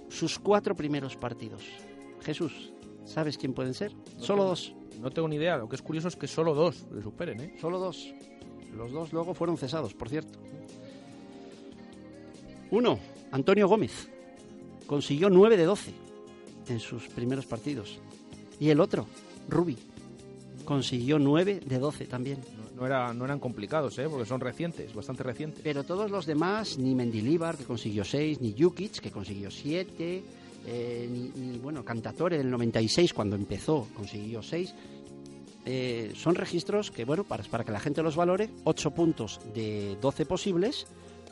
sus 0.10 0.40
cuatro 0.40 0.76
primeros 0.76 1.16
partidos. 1.16 1.64
Jesús, 2.22 2.74
¿sabes 3.06 3.38
quién 3.38 3.54
pueden 3.54 3.74
ser? 3.74 3.94
Solo 4.18 4.44
dos. 4.44 4.74
No 5.00 5.12
tengo 5.12 5.28
ni 5.28 5.36
idea. 5.36 5.58
Lo 5.58 5.70
que 5.70 5.76
es 5.76 5.82
curioso 5.82 6.08
es 6.08 6.16
que 6.16 6.28
solo 6.28 6.54
dos 6.54 6.86
le 6.92 7.02
superen, 7.02 7.40
¿eh? 7.40 7.56
Solo 7.62 7.80
dos. 7.80 8.14
Los 8.76 8.92
dos 8.92 9.14
luego 9.14 9.34
fueron 9.34 9.58
cesados, 9.58 9.94
por 9.94 10.10
cierto. 10.10 10.40
Uno, 12.72 13.00
Antonio 13.32 13.68
Gómez. 13.68 14.10
Consiguió 14.88 15.30
9 15.30 15.56
de 15.56 15.66
12 15.66 15.94
en 16.70 16.80
sus 16.80 17.08
primeros 17.08 17.46
partidos. 17.46 18.00
Y 18.60 18.70
el 18.70 18.80
otro, 18.80 19.06
Rubi. 19.48 19.78
Consiguió 20.66 21.20
9 21.20 21.62
de 21.66 21.80
12 21.80 22.06
también. 22.06 22.40
No, 22.76 22.86
era, 22.86 23.14
no 23.14 23.26
eran 23.26 23.40
complicados, 23.40 23.98
¿eh? 24.00 24.08
Porque 24.10 24.26
son 24.26 24.40
recientes, 24.40 24.94
bastante 24.94 25.24
recientes. 25.24 25.62
Pero 25.64 25.84
todos 25.84 26.10
los 26.10 26.26
demás, 26.26 26.78
ni 26.78 26.96
Mendilibar, 26.96 27.56
que 27.56 27.66
consiguió 27.66 28.04
6, 28.04 28.42
ni 28.42 28.56
Jukic, 28.58 29.00
que 29.00 29.12
consiguió 29.12 29.52
7, 29.52 30.24
eh, 30.66 31.32
ni, 31.36 31.58
bueno, 31.60 31.84
Cantatore 31.84 32.38
del 32.38 32.50
96 32.50 33.14
cuando 33.14 33.36
empezó 33.36 33.88
consiguió 33.96 34.42
6. 34.42 34.74
Eh, 35.66 36.12
son 36.16 36.36
registros 36.36 36.92
que, 36.92 37.06
bueno, 37.06 37.24
para, 37.24 37.44
para 37.44 37.64
que 37.64 37.72
la 37.72 37.80
gente 37.80 38.02
los 38.02 38.16
valore, 38.16 38.50
8 38.64 38.92
puntos 38.92 39.40
de 39.54 39.98
12 40.02 40.26
posibles 40.26 40.88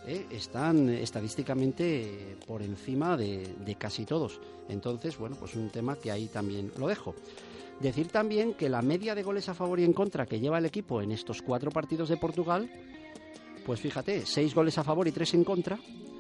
eh, 0.08 0.26
están 0.32 0.90
estadísticamente 0.90 2.38
por 2.48 2.62
encima 2.62 3.18
de, 3.18 3.56
de, 3.66 3.76
casi 3.76 4.06
todos. 4.06 4.40
Entonces, 4.70 5.18
bueno, 5.18 5.36
pues 5.38 5.56
un 5.56 5.70
tema 5.70 5.96
que 5.96 6.12
ahí 6.12 6.28
también 6.28 6.72
lo 6.78 6.88
dejo. 6.88 7.14
Decir 7.82 8.10
también 8.10 8.54
que 8.54 8.70
la 8.70 8.82
media 8.82 9.16
de 9.16 9.24
goles 9.24 9.50
a 9.50 9.54
favor 9.54 9.80
y 9.80 9.84
en 9.84 9.94
contra 9.94 10.26
que 10.26 10.40
lleva 10.40 10.60
el 10.60 10.66
equipo 10.66 11.02
en 11.02 11.12
estos 11.12 11.42
cuatro 11.42 11.72
partidos 11.72 12.10
de 12.10 12.18
Portugal, 12.18 12.70
pues 13.66 13.80
fíjate, 13.80 14.26
6 14.26 14.54
goles 14.54 14.78
a 14.78 14.84
favor 14.84 15.08
y 15.08 15.12
3 15.12 15.34
en 15.36 15.44
contra, 15.44 15.80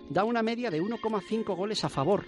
da 0.10 0.24
una 0.24 0.42
media 0.42 0.72
de 0.72 0.82
1,5 0.82 1.56
goles 1.56 1.84
a 1.84 1.90
favor 1.90 2.26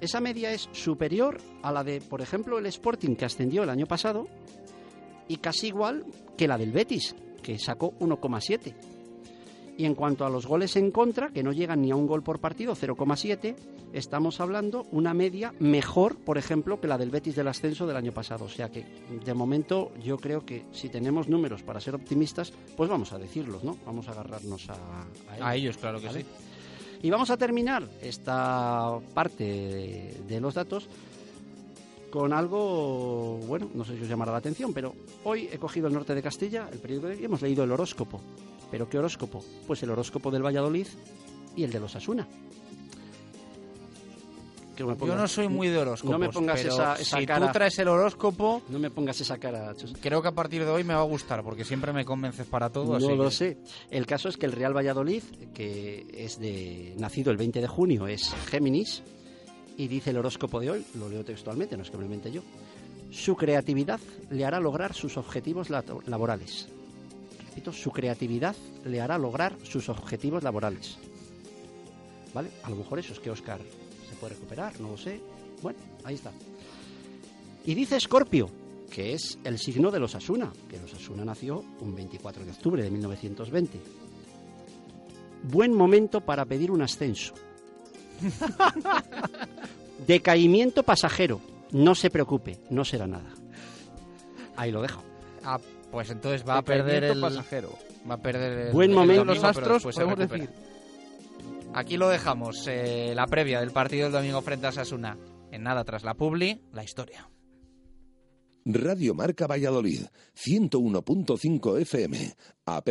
esa 0.00 0.20
media 0.20 0.52
es 0.52 0.68
superior 0.72 1.38
a 1.62 1.72
la 1.72 1.82
de, 1.82 2.00
por 2.00 2.20
ejemplo, 2.20 2.58
el 2.58 2.66
Sporting 2.66 3.16
que 3.16 3.24
ascendió 3.24 3.64
el 3.64 3.70
año 3.70 3.86
pasado 3.86 4.28
y 5.26 5.38
casi 5.38 5.68
igual 5.68 6.06
que 6.36 6.46
la 6.46 6.56
del 6.56 6.70
Betis, 6.70 7.16
que 7.42 7.58
sacó 7.58 7.92
1,7. 7.98 8.74
Y 9.76 9.84
en 9.84 9.94
cuanto 9.96 10.24
a 10.24 10.30
los 10.30 10.46
goles 10.46 10.76
en 10.76 10.92
contra, 10.92 11.30
que 11.30 11.42
no 11.42 11.52
llegan 11.52 11.82
ni 11.82 11.90
a 11.90 11.96
un 11.96 12.06
gol 12.06 12.22
por 12.22 12.38
partido, 12.38 12.74
0,7, 12.74 13.56
estamos 13.92 14.40
hablando 14.40 14.86
una 14.90 15.14
media 15.14 15.54
mejor, 15.58 16.16
por 16.16 16.38
ejemplo, 16.38 16.80
que 16.80 16.88
la 16.88 16.98
del 16.98 17.10
Betis 17.10 17.36
del 17.36 17.48
ascenso 17.48 17.86
del 17.86 17.96
año 17.96 18.12
pasado. 18.12 18.44
O 18.44 18.48
sea 18.48 18.70
que, 18.70 18.84
de 19.24 19.34
momento, 19.34 19.92
yo 20.02 20.18
creo 20.18 20.44
que 20.44 20.64
si 20.72 20.88
tenemos 20.88 21.28
números 21.28 21.62
para 21.62 21.80
ser 21.80 21.94
optimistas, 21.94 22.52
pues 22.76 22.88
vamos 22.90 23.12
a 23.12 23.18
decirlos, 23.18 23.64
¿no? 23.64 23.76
Vamos 23.84 24.08
a 24.08 24.12
agarrarnos 24.12 24.68
a, 24.70 24.74
a 24.74 25.34
ellos. 25.34 25.46
A 25.46 25.56
ellos, 25.56 25.76
claro 25.76 26.00
que 26.00 26.10
sí. 26.10 26.24
Y 27.02 27.10
vamos 27.10 27.30
a 27.30 27.36
terminar 27.36 27.88
esta 28.02 28.98
parte 29.14 30.16
de, 30.26 30.40
los 30.40 30.54
datos 30.54 30.88
con 32.10 32.32
algo, 32.32 33.38
bueno, 33.46 33.70
no 33.74 33.84
sé 33.84 33.96
si 33.96 34.02
os 34.02 34.08
llamará 34.08 34.32
la 34.32 34.38
atención, 34.38 34.72
pero 34.72 34.94
hoy 35.24 35.48
he 35.52 35.58
cogido 35.58 35.86
el 35.86 35.94
norte 35.94 36.14
de 36.14 36.22
Castilla, 36.22 36.68
el 36.72 36.78
periódico 36.78 37.12
y 37.12 37.24
hemos 37.24 37.42
leído 37.42 37.62
el 37.62 37.70
horóscopo. 37.70 38.20
¿Pero 38.70 38.88
qué 38.88 38.98
horóscopo? 38.98 39.44
Pues 39.66 39.82
el 39.82 39.90
horóscopo 39.90 40.30
del 40.30 40.44
Valladolid 40.44 40.86
y 41.54 41.64
el 41.64 41.70
de 41.70 41.80
los 41.80 41.94
Asuna. 41.94 42.26
Yo 44.78 45.16
no 45.16 45.28
soy 45.28 45.48
muy 45.48 45.68
de 45.68 45.78
horóscopos. 45.78 46.12
No 46.12 46.18
me 46.18 46.28
pongas 46.30 46.64
esa, 46.64 46.96
si 46.96 47.26
cara. 47.26 47.46
tú 47.46 47.52
traes 47.52 47.78
el 47.78 47.88
horóscopo. 47.88 48.62
No 48.68 48.78
me 48.78 48.90
pongas 48.90 49.20
esa 49.20 49.38
cara. 49.38 49.74
Creo 50.00 50.22
que 50.22 50.28
a 50.28 50.32
partir 50.32 50.64
de 50.64 50.70
hoy 50.70 50.84
me 50.84 50.94
va 50.94 51.00
a 51.00 51.04
gustar, 51.04 51.42
porque 51.42 51.64
siempre 51.64 51.92
me 51.92 52.04
convences 52.04 52.46
para 52.46 52.70
todo. 52.70 52.98
No 52.98 53.16
lo 53.16 53.30
sé. 53.30 53.58
El 53.90 54.06
caso 54.06 54.28
es 54.28 54.36
que 54.36 54.46
el 54.46 54.52
Real 54.52 54.76
Valladolid, 54.76 55.22
que 55.52 56.06
es 56.12 56.38
de 56.38 56.94
nacido 56.98 57.30
el 57.30 57.36
20 57.36 57.60
de 57.60 57.66
junio, 57.66 58.06
es 58.06 58.34
Géminis, 58.46 59.02
y 59.76 59.88
dice 59.88 60.10
el 60.10 60.18
horóscopo 60.18 60.60
de 60.60 60.70
hoy, 60.70 60.84
lo 60.94 61.08
leo 61.08 61.24
textualmente, 61.24 61.76
no 61.76 61.82
es 61.82 61.90
que 61.90 61.96
me 61.96 62.02
lo 62.02 62.06
invente 62.06 62.30
yo. 62.30 62.42
Su 63.10 63.36
creatividad 63.36 64.00
le 64.30 64.44
hará 64.44 64.60
lograr 64.60 64.92
sus 64.94 65.16
objetivos 65.16 65.70
laborales. 65.70 66.68
Repito, 67.48 67.72
su 67.72 67.90
creatividad 67.90 68.54
le 68.84 69.00
hará 69.00 69.18
lograr 69.18 69.56
sus 69.62 69.88
objetivos 69.88 70.42
laborales. 70.42 70.98
¿Vale? 72.34 72.50
A 72.62 72.70
lo 72.70 72.76
mejor 72.76 72.98
eso 72.98 73.12
es 73.12 73.20
que 73.20 73.30
Oscar 73.30 73.60
puede 74.14 74.34
recuperar, 74.34 74.80
no 74.80 74.90
lo 74.90 74.96
sé. 74.96 75.20
Bueno, 75.62 75.78
ahí 76.04 76.14
está. 76.14 76.32
Y 77.64 77.74
dice 77.74 77.96
Escorpio, 77.96 78.48
que 78.90 79.12
es 79.12 79.38
el 79.44 79.58
signo 79.58 79.90
de 79.90 80.00
los 80.00 80.14
Asuna, 80.14 80.52
que 80.68 80.78
los 80.78 80.94
Asuna 80.94 81.24
nació 81.24 81.64
un 81.80 81.94
24 81.94 82.44
de 82.44 82.50
octubre 82.50 82.82
de 82.82 82.90
1920. 82.90 83.80
Buen 85.44 85.74
momento 85.74 86.20
para 86.20 86.44
pedir 86.44 86.70
un 86.70 86.82
ascenso. 86.82 87.34
Decaimiento 90.06 90.82
pasajero. 90.82 91.40
No 91.70 91.94
se 91.94 92.10
preocupe, 92.10 92.58
no 92.70 92.84
será 92.84 93.06
nada. 93.06 93.30
Ahí 94.56 94.72
lo 94.72 94.80
dejo. 94.80 95.02
Ah, 95.44 95.60
pues 95.90 96.10
entonces 96.10 96.46
va 96.48 96.58
a 96.58 96.62
perder 96.62 97.04
el 97.04 97.20
pasajero. 97.20 97.70
Va 98.08 98.14
a 98.14 98.18
perder 98.18 98.68
el, 98.68 98.72
Buen 98.72 98.92
momento. 98.92 99.24
los 99.24 99.44
astros, 99.44 99.82
podemos 99.82 100.18
decir. 100.18 100.48
Aquí 101.74 101.96
lo 101.96 102.08
dejamos, 102.08 102.66
eh, 102.66 103.12
la 103.14 103.26
previa 103.26 103.60
del 103.60 103.70
partido 103.70 104.04
del 104.04 104.12
domingo 104.12 104.42
frente 104.42 104.66
a 104.66 104.72
Sasuna. 104.72 105.16
En 105.50 105.62
nada, 105.62 105.84
tras 105.84 106.04
la 106.04 106.12
publi, 106.14 106.62
la 106.72 106.84
historia. 106.84 107.30
Radio 108.64 109.14
Marca 109.14 109.46
Valladolid, 109.46 110.02
101.5 110.34 111.78
FM, 111.78 112.34
app 112.66 112.88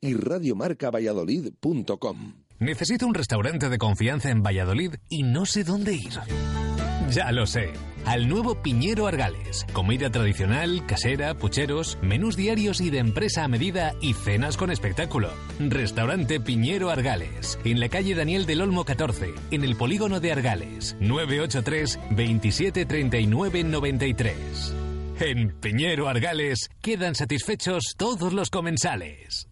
y 0.00 0.14
radiomarcavalladolid.com. 0.14 2.44
Necesito 2.58 3.06
un 3.06 3.14
restaurante 3.14 3.68
de 3.68 3.78
confianza 3.78 4.30
en 4.30 4.42
Valladolid 4.42 4.96
y 5.08 5.22
no 5.22 5.46
sé 5.46 5.62
dónde 5.64 5.94
ir. 5.94 6.18
Ya 7.12 7.30
lo 7.30 7.46
sé. 7.46 7.74
Al 8.06 8.26
nuevo 8.26 8.62
Piñero 8.62 9.06
Argales. 9.06 9.66
Comida 9.74 10.10
tradicional, 10.10 10.86
casera, 10.86 11.34
pucheros, 11.34 11.98
menús 12.00 12.36
diarios 12.36 12.80
y 12.80 12.88
de 12.88 12.98
empresa 12.98 13.44
a 13.44 13.48
medida 13.48 13.92
y 14.00 14.14
cenas 14.14 14.56
con 14.56 14.70
espectáculo. 14.70 15.28
Restaurante 15.58 16.40
Piñero 16.40 16.88
Argales. 16.88 17.58
En 17.64 17.80
la 17.80 17.90
calle 17.90 18.14
Daniel 18.14 18.46
del 18.46 18.62
Olmo 18.62 18.86
14, 18.86 19.34
en 19.50 19.62
el 19.62 19.76
polígono 19.76 20.20
de 20.20 20.32
Argales. 20.32 20.96
983 21.00 22.00
27 22.12 22.86
39 22.86 23.64
93. 23.64 24.74
En 25.20 25.50
Piñero 25.60 26.08
Argales 26.08 26.70
quedan 26.80 27.14
satisfechos 27.14 27.94
todos 27.98 28.32
los 28.32 28.48
comensales. 28.48 29.51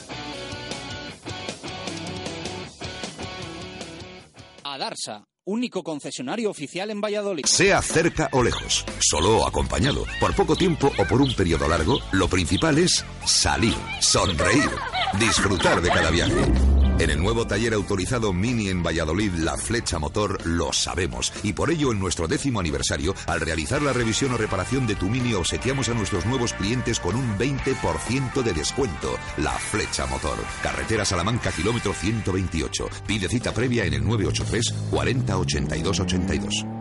Adarsa, 4.81 5.25
único 5.45 5.83
concesionario 5.83 6.49
oficial 6.49 6.89
en 6.89 7.01
Valladolid. 7.01 7.45
Sea 7.45 7.83
cerca 7.83 8.29
o 8.31 8.41
lejos, 8.41 8.83
solo 8.99 9.37
o 9.37 9.47
acompañado, 9.47 10.05
por 10.19 10.35
poco 10.35 10.55
tiempo 10.55 10.91
o 10.97 11.05
por 11.05 11.21
un 11.21 11.31
periodo 11.35 11.67
largo, 11.67 11.99
lo 12.11 12.27
principal 12.27 12.79
es 12.79 13.05
salir, 13.23 13.75
sonreír, 13.99 14.71
disfrutar 15.19 15.81
de 15.81 15.89
cada 15.89 16.09
viaje. 16.09 16.70
En 17.01 17.09
el 17.09 17.19
nuevo 17.19 17.47
taller 17.47 17.73
autorizado 17.73 18.31
Mini 18.31 18.69
en 18.69 18.83
Valladolid, 18.83 19.31
la 19.33 19.57
flecha 19.57 19.97
motor, 19.97 20.37
lo 20.45 20.71
sabemos. 20.71 21.33
Y 21.41 21.51
por 21.53 21.71
ello, 21.71 21.91
en 21.91 21.99
nuestro 21.99 22.27
décimo 22.27 22.59
aniversario, 22.59 23.15
al 23.25 23.41
realizar 23.41 23.81
la 23.81 23.91
revisión 23.91 24.33
o 24.33 24.37
reparación 24.37 24.85
de 24.85 24.93
tu 24.93 25.09
Mini, 25.09 25.33
obsequiamos 25.33 25.89
a 25.89 25.95
nuestros 25.95 26.27
nuevos 26.27 26.53
clientes 26.53 26.99
con 26.99 27.15
un 27.15 27.39
20% 27.39 28.43
de 28.43 28.53
descuento. 28.53 29.17
La 29.37 29.53
flecha 29.53 30.05
motor. 30.05 30.37
Carretera 30.61 31.03
Salamanca, 31.03 31.51
kilómetro 31.51 31.91
128. 31.91 32.87
Pide 33.07 33.27
cita 33.27 33.51
previa 33.51 33.83
en 33.85 33.95
el 33.95 34.03
983 34.03 34.71
40 34.91 35.37
82 35.39 35.99
82. 36.01 36.80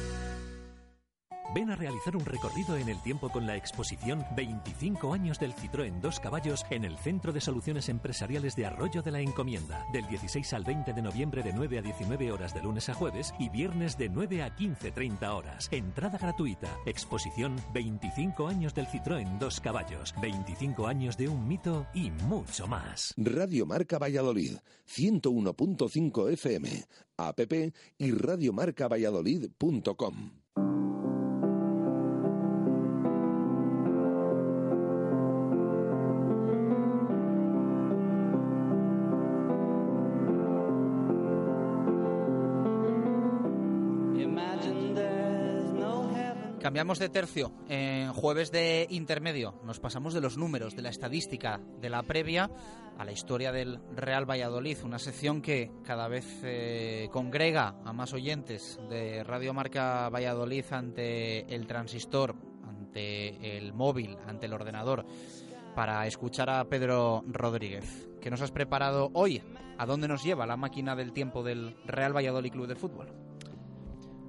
Ven 1.53 1.69
a 1.69 1.75
realizar 1.75 2.15
un 2.15 2.23
recorrido 2.23 2.77
en 2.77 2.87
el 2.87 3.01
tiempo 3.01 3.29
con 3.29 3.45
la 3.45 3.57
exposición 3.57 4.23
25 4.37 5.13
años 5.13 5.37
del 5.37 5.53
Citroën 5.53 5.99
Dos 5.99 6.21
Caballos 6.21 6.65
en 6.69 6.85
el 6.85 6.97
Centro 6.97 7.33
de 7.33 7.41
Soluciones 7.41 7.89
Empresariales 7.89 8.55
de 8.55 8.67
Arroyo 8.67 9.01
de 9.01 9.11
la 9.11 9.19
Encomienda, 9.19 9.85
del 9.91 10.07
16 10.07 10.53
al 10.53 10.63
20 10.63 10.93
de 10.93 11.01
noviembre 11.01 11.43
de 11.43 11.51
9 11.51 11.79
a 11.79 11.81
19 11.81 12.31
horas 12.31 12.53
de 12.53 12.61
lunes 12.61 12.87
a 12.87 12.93
jueves 12.93 13.33
y 13.37 13.49
viernes 13.49 13.97
de 13.97 14.07
9 14.07 14.43
a 14.43 14.55
15.30 14.55 15.29
horas. 15.29 15.67
Entrada 15.71 16.17
gratuita. 16.17 16.73
Exposición 16.85 17.57
25 17.73 18.47
años 18.47 18.73
del 18.73 18.87
Citroën 18.87 19.37
Dos 19.37 19.59
Caballos, 19.59 20.15
25 20.21 20.87
años 20.87 21.17
de 21.17 21.27
un 21.27 21.49
mito 21.49 21.85
y 21.93 22.11
mucho 22.11 22.65
más. 22.65 23.13
Radio 23.17 23.65
Marca 23.65 23.99
Valladolid, 23.99 24.55
101.5 24.87 26.31
FM, 26.31 26.85
app 27.17 27.41
y 27.97 28.11
radiomarcavalladolid.com. 28.11 30.40
Cambiamos 46.71 46.99
de 46.99 47.09
tercio. 47.09 47.51
En 47.67 48.13
jueves 48.13 48.49
de 48.49 48.87
intermedio 48.91 49.59
nos 49.65 49.81
pasamos 49.81 50.13
de 50.13 50.21
los 50.21 50.37
números, 50.37 50.73
de 50.73 50.81
la 50.81 50.87
estadística, 50.87 51.59
de 51.81 51.89
la 51.89 52.01
previa 52.01 52.49
a 52.97 53.03
la 53.03 53.11
historia 53.11 53.51
del 53.51 53.81
Real 53.93 54.23
Valladolid, 54.23 54.77
una 54.85 54.97
sección 54.97 55.41
que 55.41 55.69
cada 55.83 56.07
vez 56.07 56.25
eh, 56.45 57.09
congrega 57.11 57.75
a 57.83 57.91
más 57.91 58.13
oyentes 58.13 58.79
de 58.89 59.21
Radio 59.25 59.53
Marca 59.53 60.07
Valladolid 60.07 60.63
ante 60.71 61.53
el 61.53 61.67
transistor, 61.67 62.37
ante 62.65 63.57
el 63.57 63.73
móvil, 63.73 64.15
ante 64.25 64.45
el 64.45 64.53
ordenador, 64.53 65.05
para 65.75 66.07
escuchar 66.07 66.49
a 66.49 66.63
Pedro 66.69 67.21
Rodríguez. 67.27 68.07
¿Qué 68.21 68.31
nos 68.31 68.39
has 68.39 68.51
preparado 68.51 69.09
hoy? 69.11 69.43
¿A 69.77 69.85
dónde 69.85 70.07
nos 70.07 70.23
lleva 70.23 70.47
la 70.47 70.55
máquina 70.55 70.95
del 70.95 71.11
tiempo 71.11 71.43
del 71.43 71.75
Real 71.85 72.15
Valladolid 72.15 72.53
Club 72.53 72.67
de 72.67 72.75
Fútbol? 72.75 73.09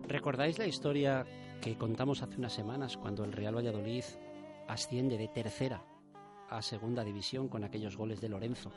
¿Recordáis 0.09 0.59
la 0.59 0.67
historia 0.67 1.25
que 1.63 1.79
contamos 1.79 2.23
hace 2.23 2.37
unas 2.39 2.53
semanas 2.53 2.97
cuando 2.97 3.25
el 3.25 3.33
Real 3.33 3.57
Valladolid 3.57 4.03
asciende 4.67 5.17
de 5.17 5.29
tercera 5.29 5.85
a 6.51 6.61
segunda 6.61 7.05
división 7.05 7.47
con 7.49 7.63
aquellos 7.63 7.97
goles 7.97 8.21
de 8.21 8.29
Lorenzo. 8.29 8.73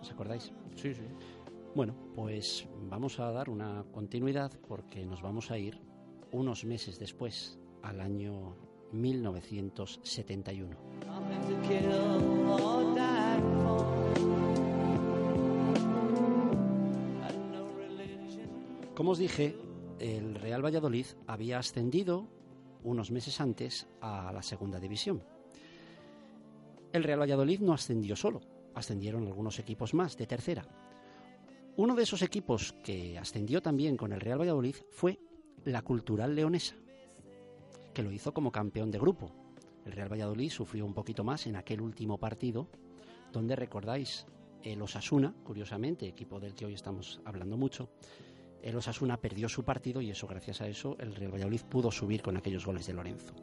¿Os 0.00 0.08
acordáis? 0.10 0.52
Sí, 0.76 0.94
sí. 0.94 1.02
Bueno, 1.74 1.96
pues 2.14 2.68
vamos 2.88 3.18
a 3.18 3.32
dar 3.32 3.50
una 3.50 3.84
continuidad 3.92 4.52
porque 4.68 5.04
nos 5.04 5.20
vamos 5.20 5.50
a 5.50 5.58
ir 5.58 5.80
unos 6.30 6.64
meses 6.64 7.00
después, 7.00 7.58
al 7.82 8.00
año 8.00 8.54
1971. 8.92 10.76
Como 18.94 19.10
os 19.10 19.18
dije, 19.18 19.56
el 19.98 20.34
Real 20.34 20.64
Valladolid 20.64 21.06
había 21.26 21.58
ascendido 21.58 22.28
unos 22.82 23.10
meses 23.10 23.40
antes 23.40 23.86
a 24.00 24.32
la 24.32 24.42
segunda 24.42 24.78
división. 24.78 25.22
El 26.92 27.02
Real 27.02 27.20
Valladolid 27.20 27.60
no 27.60 27.72
ascendió 27.72 28.14
solo, 28.14 28.40
ascendieron 28.74 29.26
algunos 29.26 29.58
equipos 29.58 29.94
más 29.94 30.16
de 30.16 30.26
tercera. 30.26 30.66
Uno 31.76 31.94
de 31.94 32.04
esos 32.04 32.22
equipos 32.22 32.74
que 32.84 33.18
ascendió 33.18 33.60
también 33.60 33.96
con 33.96 34.12
el 34.12 34.20
Real 34.20 34.40
Valladolid 34.40 34.76
fue 34.90 35.18
la 35.64 35.82
Cultural 35.82 36.34
Leonesa, 36.34 36.76
que 37.92 38.02
lo 38.02 38.12
hizo 38.12 38.32
como 38.32 38.52
campeón 38.52 38.90
de 38.90 38.98
grupo. 38.98 39.32
El 39.84 39.92
Real 39.92 40.12
Valladolid 40.12 40.50
sufrió 40.50 40.84
un 40.86 40.94
poquito 40.94 41.24
más 41.24 41.46
en 41.46 41.56
aquel 41.56 41.80
último 41.80 42.18
partido, 42.18 42.68
donde 43.32 43.56
recordáis 43.56 44.26
el 44.62 44.80
Osasuna, 44.80 45.34
curiosamente, 45.42 46.06
equipo 46.06 46.38
del 46.38 46.54
que 46.54 46.66
hoy 46.66 46.74
estamos 46.74 47.20
hablando 47.24 47.56
mucho, 47.56 47.90
el 48.64 48.76
Osasuna 48.76 49.18
perdió 49.18 49.46
su 49.46 49.62
partido 49.62 50.00
y 50.00 50.10
eso, 50.10 50.26
gracias 50.26 50.62
a 50.62 50.66
eso, 50.66 50.96
el 50.98 51.14
Real 51.14 51.34
Valladolid 51.34 51.60
pudo 51.68 51.90
subir 51.90 52.22
con 52.22 52.38
aquellos 52.38 52.64
goles 52.64 52.86
de 52.86 52.94
Lorenzo. 52.94 53.34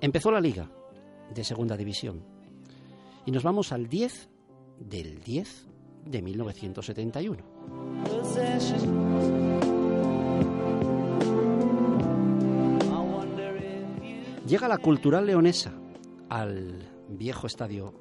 Empezó 0.00 0.30
la 0.30 0.40
liga 0.40 0.70
de 1.34 1.42
segunda 1.42 1.76
división 1.76 2.22
y 3.26 3.32
nos 3.32 3.42
vamos 3.42 3.72
al 3.72 3.88
10 3.88 4.30
del 4.78 5.18
10 5.18 5.66
de 6.04 6.22
1971. 6.22 7.42
Llega 14.46 14.68
la 14.68 14.78
Cultural 14.78 15.26
Leonesa 15.26 15.72
al 16.28 16.88
viejo 17.08 17.48
estadio 17.48 17.94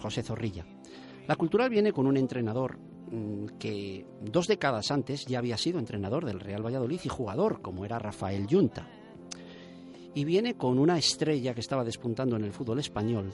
José 0.00 0.22
Zorrilla. 0.22 0.64
La 1.28 1.36
Cultural 1.36 1.68
viene 1.68 1.92
con 1.92 2.06
un 2.06 2.16
entrenador 2.16 2.78
que 3.58 4.06
dos 4.20 4.46
décadas 4.46 4.90
antes 4.90 5.26
ya 5.26 5.38
había 5.38 5.56
sido 5.56 5.78
entrenador 5.78 6.24
del 6.24 6.40
Real 6.40 6.64
Valladolid 6.64 7.00
y 7.04 7.08
jugador, 7.08 7.62
como 7.62 7.84
era 7.84 7.98
Rafael 7.98 8.46
Yunta. 8.46 8.88
Y 10.14 10.24
viene 10.24 10.56
con 10.56 10.78
una 10.78 10.98
estrella 10.98 11.54
que 11.54 11.60
estaba 11.60 11.84
despuntando 11.84 12.36
en 12.36 12.44
el 12.44 12.52
fútbol 12.52 12.78
español, 12.80 13.32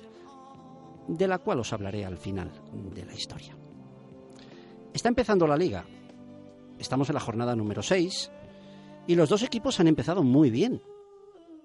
de 1.08 1.28
la 1.28 1.38
cual 1.38 1.60
os 1.60 1.72
hablaré 1.72 2.04
al 2.04 2.18
final 2.18 2.50
de 2.94 3.04
la 3.04 3.14
historia. 3.14 3.56
Está 4.92 5.08
empezando 5.08 5.46
la 5.46 5.56
liga. 5.56 5.84
Estamos 6.78 7.08
en 7.08 7.14
la 7.14 7.20
jornada 7.20 7.56
número 7.56 7.82
6 7.82 8.30
y 9.06 9.14
los 9.14 9.28
dos 9.28 9.42
equipos 9.42 9.80
han 9.80 9.88
empezado 9.88 10.22
muy 10.22 10.50
bien. 10.50 10.82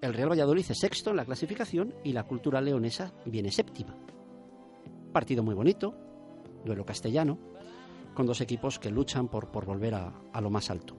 El 0.00 0.14
Real 0.14 0.30
Valladolid 0.30 0.64
es 0.68 0.78
sexto 0.78 1.10
en 1.10 1.16
la 1.16 1.24
clasificación 1.24 1.94
y 2.04 2.12
la 2.12 2.24
Cultura 2.24 2.60
Leonesa 2.60 3.12
viene 3.26 3.50
séptima. 3.50 3.96
Partido 5.12 5.42
muy 5.42 5.54
bonito, 5.54 5.94
duelo 6.64 6.84
castellano, 6.84 7.38
con 8.18 8.26
dos 8.26 8.40
equipos 8.40 8.80
que 8.80 8.90
luchan 8.90 9.28
por, 9.28 9.52
por 9.52 9.64
volver 9.64 9.94
a, 9.94 10.12
a 10.32 10.40
lo 10.40 10.50
más 10.50 10.70
alto. 10.70 10.96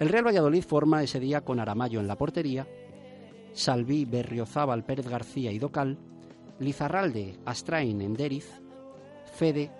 El 0.00 0.08
Real 0.08 0.26
Valladolid 0.26 0.64
forma 0.64 1.00
ese 1.00 1.20
día 1.20 1.42
con 1.42 1.60
Aramayo 1.60 2.00
en 2.00 2.08
la 2.08 2.18
portería, 2.18 2.66
Salví, 3.52 4.04
Berriozábal, 4.04 4.84
Pérez 4.84 5.06
García 5.06 5.52
y 5.52 5.60
Docal, 5.60 5.96
Lizarralde, 6.58 7.38
Astrain, 7.44 8.00
Enderiz, 8.00 8.50
Fede, 9.32 9.70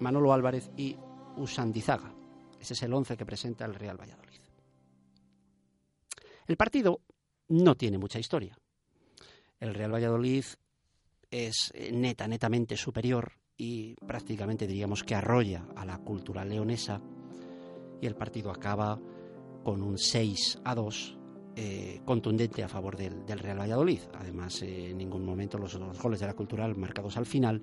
Manolo 0.00 0.32
Álvarez 0.32 0.72
y 0.76 0.96
Usandizaga. 1.36 2.12
Ese 2.58 2.72
es 2.72 2.82
el 2.82 2.92
once 2.92 3.16
que 3.16 3.24
presenta 3.24 3.64
el 3.64 3.76
Real 3.76 4.00
Valladolid. 4.00 4.40
El 6.48 6.56
partido 6.56 7.02
no 7.50 7.76
tiene 7.76 7.98
mucha 7.98 8.18
historia. 8.18 8.58
El 9.60 9.74
Real 9.74 9.94
Valladolid 9.94 10.44
es 11.30 11.70
eh, 11.72 11.92
neta, 11.92 12.26
netamente 12.26 12.76
superior 12.76 13.39
y 13.60 13.94
prácticamente 14.06 14.66
diríamos 14.66 15.04
que 15.04 15.14
arrolla 15.14 15.66
a 15.76 15.84
la 15.84 15.98
cultura 15.98 16.46
leonesa 16.46 16.98
y 18.00 18.06
el 18.06 18.16
partido 18.16 18.50
acaba 18.50 18.98
con 19.62 19.82
un 19.82 19.98
6 19.98 20.60
a 20.64 20.74
2 20.74 21.18
eh, 21.56 22.00
contundente 22.06 22.64
a 22.64 22.68
favor 22.68 22.96
del, 22.96 23.38
Real 23.38 23.60
Valladolid. 23.60 24.00
Además, 24.14 24.62
eh, 24.62 24.88
en 24.88 24.96
ningún 24.96 25.26
momento 25.26 25.58
los, 25.58 25.78
goles 26.00 26.20
de 26.20 26.26
la 26.26 26.32
cultural 26.32 26.74
marcados 26.74 27.18
al 27.18 27.26
final 27.26 27.62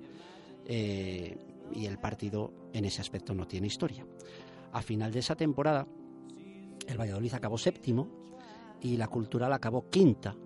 eh, 0.66 1.36
y 1.74 1.86
el 1.86 1.98
partido 1.98 2.52
en 2.72 2.84
ese 2.84 3.00
aspecto 3.00 3.34
no 3.34 3.48
tiene 3.48 3.66
historia. 3.66 4.06
A 4.70 4.82
final 4.82 5.10
de 5.10 5.18
esa 5.18 5.34
temporada, 5.34 5.84
el 6.86 6.96
Valladolid 6.96 7.34
acabó 7.34 7.58
séptimo 7.58 8.08
y 8.80 8.96
la 8.96 9.08
cultural 9.08 9.52
acabó 9.52 9.90
quinta 9.90 10.36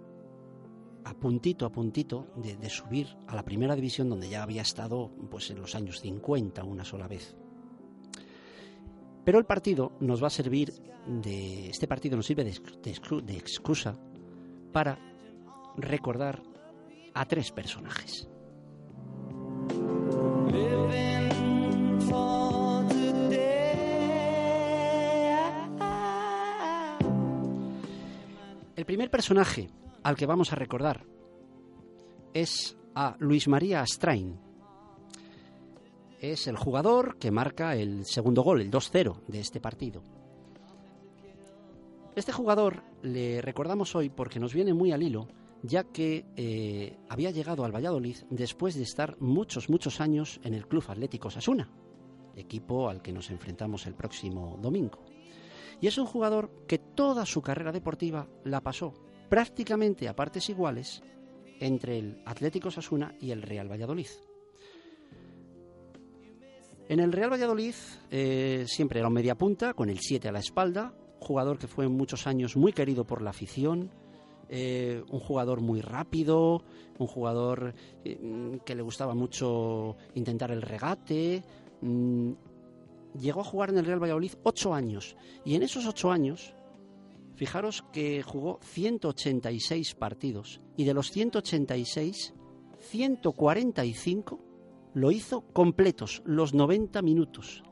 a 1.04 1.14
puntito 1.14 1.66
a 1.66 1.72
puntito 1.72 2.28
de, 2.36 2.70
subir 2.70 3.08
a 3.26 3.34
la 3.34 3.44
primera 3.44 3.74
división 3.74 4.08
donde 4.08 4.28
ya 4.28 4.42
había 4.42 4.62
estado 4.62 5.10
pues 5.30 5.50
en 5.50 5.60
los 5.60 5.74
años 5.74 6.00
50 6.00 6.62
una 6.64 6.84
sola 6.84 7.08
vez. 7.08 7.36
Pero 9.24 9.38
el 9.38 9.44
partido 9.44 9.92
nos 10.00 10.22
va 10.22 10.26
a 10.26 10.30
servir 10.30 10.72
de. 11.06 11.68
Este 11.68 11.86
partido 11.86 12.16
nos 12.16 12.26
sirve 12.26 12.44
de, 12.44 12.58
de 13.22 13.36
excusa 13.36 13.96
para 14.72 14.98
recordar 15.76 16.42
a 17.14 17.24
tres 17.26 17.52
personajes. 17.52 18.28
El 28.74 28.86
primer 28.86 29.10
personaje 29.10 29.70
al 30.02 30.16
que 30.16 30.26
vamos 30.26 30.52
a 30.52 30.56
recordar 30.56 31.06
es 32.34 32.76
a 32.94 33.16
Luis 33.18 33.48
María 33.48 33.80
Astrain. 33.80 34.38
Es 36.20 36.46
el 36.46 36.56
jugador 36.56 37.18
que 37.18 37.30
marca 37.30 37.74
el 37.74 38.04
segundo 38.04 38.42
gol, 38.42 38.60
el 38.60 38.70
2-0 38.70 39.22
de 39.26 39.40
este 39.40 39.60
partido. 39.60 40.02
Este 42.14 42.32
jugador 42.32 42.84
le 43.02 43.40
recordamos 43.40 43.94
hoy 43.96 44.08
porque 44.08 44.38
nos 44.38 44.54
viene 44.54 44.74
muy 44.74 44.92
al 44.92 45.02
hilo, 45.02 45.28
ya 45.62 45.84
que 45.84 46.26
eh, 46.36 46.98
había 47.08 47.30
llegado 47.30 47.64
al 47.64 47.74
Valladolid 47.74 48.18
después 48.30 48.74
de 48.74 48.82
estar 48.82 49.16
muchos, 49.20 49.68
muchos 49.68 50.00
años 50.00 50.38
en 50.44 50.54
el 50.54 50.68
Club 50.68 50.84
Atlético 50.88 51.30
Sasuna, 51.30 51.70
equipo 52.36 52.88
al 52.88 53.02
que 53.02 53.12
nos 53.12 53.30
enfrentamos 53.30 53.86
el 53.86 53.94
próximo 53.94 54.58
domingo. 54.60 55.04
Y 55.80 55.86
es 55.86 55.98
un 55.98 56.06
jugador 56.06 56.66
que 56.68 56.78
toda 56.78 57.26
su 57.26 57.42
carrera 57.42 57.72
deportiva 57.72 58.28
la 58.44 58.60
pasó 58.60 58.94
prácticamente 59.32 60.08
a 60.08 60.14
partes 60.14 60.50
iguales 60.50 61.02
entre 61.58 61.96
el 61.96 62.20
Atlético 62.26 62.70
Sasuna 62.70 63.14
y 63.18 63.30
el 63.30 63.40
Real 63.40 63.66
Valladolid. 63.66 64.08
En 66.86 67.00
el 67.00 67.12
Real 67.12 67.32
Valladolid 67.32 67.74
eh, 68.10 68.66
siempre 68.68 68.98
era 68.98 69.08
un 69.08 69.14
media 69.14 69.34
punta, 69.34 69.72
con 69.72 69.88
el 69.88 70.00
7 70.00 70.28
a 70.28 70.32
la 70.32 70.40
espalda, 70.40 70.92
jugador 71.18 71.58
que 71.58 71.66
fue 71.66 71.88
muchos 71.88 72.26
años 72.26 72.58
muy 72.58 72.74
querido 72.74 73.06
por 73.06 73.22
la 73.22 73.30
afición, 73.30 73.90
eh, 74.50 75.02
un 75.10 75.20
jugador 75.20 75.62
muy 75.62 75.80
rápido, 75.80 76.62
un 76.98 77.06
jugador 77.06 77.72
eh, 78.04 78.58
que 78.66 78.74
le 78.74 78.82
gustaba 78.82 79.14
mucho 79.14 79.96
intentar 80.12 80.50
el 80.50 80.60
regate. 80.60 81.42
Mm, 81.80 82.32
llegó 83.18 83.40
a 83.40 83.44
jugar 83.44 83.70
en 83.70 83.78
el 83.78 83.86
Real 83.86 84.02
Valladolid 84.02 84.32
ocho 84.42 84.74
años 84.74 85.16
y 85.42 85.54
en 85.54 85.62
esos 85.62 85.86
ocho 85.86 86.10
años, 86.10 86.54
fijaros 87.42 87.82
que 87.92 88.22
jugó 88.22 88.60
186 88.62 89.96
partidos 89.96 90.60
y 90.76 90.84
de 90.84 90.94
los 90.94 91.10
186, 91.10 92.34
145 92.78 94.38
lo 94.94 95.10
hizo 95.10 95.40
completos, 95.52 96.22
los 96.24 96.54
90 96.54 97.02
minutos 97.02 97.64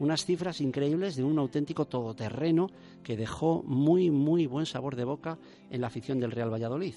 unas 0.00 0.24
cifras 0.24 0.60
increíbles 0.60 1.14
de 1.14 1.22
un 1.22 1.38
auténtico 1.38 1.86
todoterreno 1.86 2.66
que 3.04 3.16
dejó 3.16 3.62
muy, 3.62 4.10
muy 4.10 4.48
buen 4.48 4.66
sabor 4.66 4.96
de 4.96 5.04
boca 5.04 5.38
en 5.70 5.80
la 5.80 5.86
afición 5.86 6.18
del 6.18 6.32
Real 6.32 6.52
Valladolid. 6.52 6.96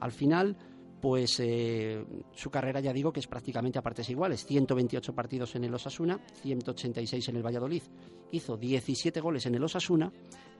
Al 0.00 0.10
final, 0.10 0.56
pues 1.04 1.38
eh, 1.38 2.02
su 2.32 2.48
carrera 2.48 2.80
ya 2.80 2.90
digo 2.90 3.12
que 3.12 3.20
es 3.20 3.26
prácticamente 3.26 3.78
a 3.78 3.82
partes 3.82 4.08
iguales. 4.08 4.46
128 4.46 5.14
partidos 5.14 5.54
en 5.54 5.64
el 5.64 5.74
Osasuna, 5.74 6.18
186 6.40 7.28
en 7.28 7.36
el 7.36 7.44
Valladolid. 7.44 7.82
Hizo 8.32 8.56
17 8.56 9.20
goles 9.20 9.44
en 9.44 9.54
el 9.54 9.62
Osasuna 9.62 10.10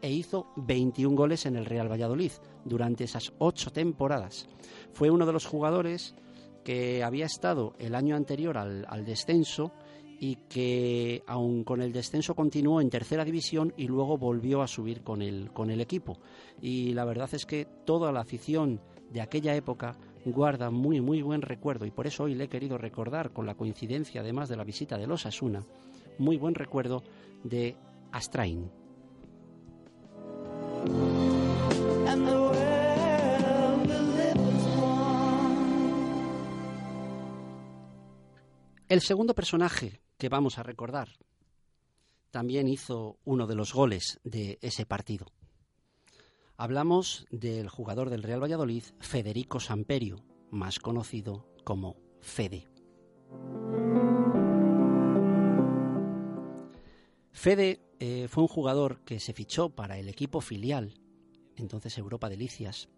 e 0.03 0.13
hizo 0.13 0.49
21 0.57 1.17
goles 1.17 1.47
en 1.47 1.57
el 1.57 1.65
Real 1.65 1.91
Valladolid 1.91 2.33
durante 2.63 3.05
esas 3.05 3.33
ocho 3.39 3.71
temporadas. 3.71 4.47
Fue 4.93 5.09
uno 5.09 5.25
de 5.25 5.33
los 5.33 5.47
jugadores 5.47 6.15
que 6.63 7.03
había 7.03 7.25
estado 7.25 7.73
el 7.79 7.95
año 7.95 8.15
anterior 8.15 8.59
al, 8.59 9.05
descenso 9.07 9.73
y 10.21 10.37
que 10.51 11.23
aun 11.27 11.65
con 11.65 11.81
el 11.81 11.91
descenso 11.91 12.35
continuó 12.35 12.83
en 12.83 12.91
tercera 12.91 13.25
división 13.25 13.73
y 13.79 13.89
luego 13.89 14.19
volvió 14.19 14.61
a 14.61 14.69
subir 14.69 15.03
con 15.03 15.23
el, 15.23 15.51
con 15.55 15.71
el 15.71 15.81
equipo. 15.81 16.19
Y 16.61 16.93
la 16.93 17.07
verdad 17.07 17.31
es 17.33 17.47
que 17.47 17.65
toda 17.87 18.13
la 18.13 18.21
afición 18.21 18.83
de 19.11 19.23
aquella 19.23 19.55
época 19.55 19.97
guarda 20.25 20.71
muy 20.71 21.01
muy 21.01 21.23
buen 21.23 21.43
recuerdo 21.43 21.87
y 21.87 21.91
por 21.91 22.07
eso 22.07 22.25
hoy 22.25 22.35
le 22.35 22.45
he 22.45 22.49
querido 22.49 22.79
recordar 22.79 23.33
con 23.33 23.47
la 23.47 23.55
coincidencia 23.55 24.21
además 24.21 24.49
de 24.49 24.57
la 24.57 24.65
visita 24.65 24.97
de 24.97 25.07
los 25.07 25.27
Asuna, 25.27 25.65
muy 26.19 26.37
buen 26.37 26.55
recuerdo 26.55 27.03
de 27.43 27.77
Astrain. 28.13 28.71
El 38.89 39.01
segundo 39.01 39.35
personaje 39.35 40.01
que 40.17 40.29
vamos 40.29 40.59
a 40.59 40.63
recordar 40.63 41.09
también 42.31 42.69
hizo 42.69 43.19
uno 43.25 43.47
de 43.47 43.55
los 43.55 43.73
goles 43.73 44.21
de 44.25 44.59
ese 44.61 44.87
partido. 44.87 45.27
Hablamos 46.57 47.27
del 47.31 47.69
jugador 47.69 48.11
del 48.11 48.23
Real 48.23 48.41
Valladolid, 48.41 48.85
Federico 49.01 49.59
Samperio, 49.59 50.25
más 50.53 50.79
conocido 50.79 51.49
como 51.65 51.97
Fede. 52.21 52.69
Fede 57.33 57.81
eh, 57.99 58.29
fue 58.29 58.45
un 58.45 58.49
jugador 58.49 59.01
que 59.05 59.19
se 59.19 59.33
fichó 59.33 59.71
para 59.71 59.99
el 59.99 60.09
equipo 60.09 60.41
filial, 60.41 60.95
entonces 61.57 61.99
Europa 61.99 62.29
Delicias, 62.29 62.89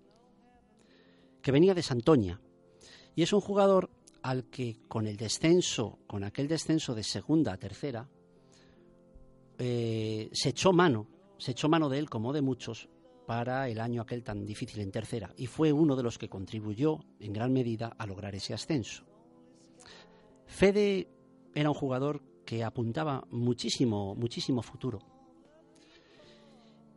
que 1.40 1.50
venía 1.50 1.72
de 1.72 1.82
Santoña, 1.82 2.42
y 3.14 3.22
es 3.22 3.32
un 3.32 3.40
jugador 3.40 3.88
al 4.20 4.50
que 4.50 4.80
con 4.86 5.06
el 5.06 5.16
descenso, 5.16 5.98
con 6.06 6.24
aquel 6.24 6.46
descenso 6.46 6.94
de 6.94 7.04
segunda 7.04 7.54
a 7.54 7.56
tercera, 7.56 8.10
eh, 9.56 10.28
se 10.34 10.50
echó 10.50 10.74
mano, 10.74 11.06
se 11.38 11.52
echó 11.52 11.70
mano 11.70 11.88
de 11.88 11.98
él 12.00 12.10
como 12.10 12.34
de 12.34 12.42
muchos 12.42 12.90
para 13.26 13.68
el 13.68 13.80
año 13.80 14.02
aquel 14.02 14.22
tan 14.22 14.46
difícil 14.46 14.80
en 14.80 14.92
tercera 14.92 15.32
y 15.36 15.46
fue 15.46 15.72
uno 15.72 15.96
de 15.96 16.02
los 16.02 16.18
que 16.18 16.28
contribuyó 16.28 17.00
en 17.20 17.32
gran 17.32 17.52
medida 17.52 17.88
a 17.98 18.06
lograr 18.06 18.34
ese 18.34 18.54
ascenso. 18.54 19.04
Fede 20.46 21.08
era 21.54 21.70
un 21.70 21.74
jugador 21.74 22.22
que 22.44 22.64
apuntaba 22.64 23.26
muchísimo, 23.30 24.14
muchísimo 24.14 24.62
futuro. 24.62 25.00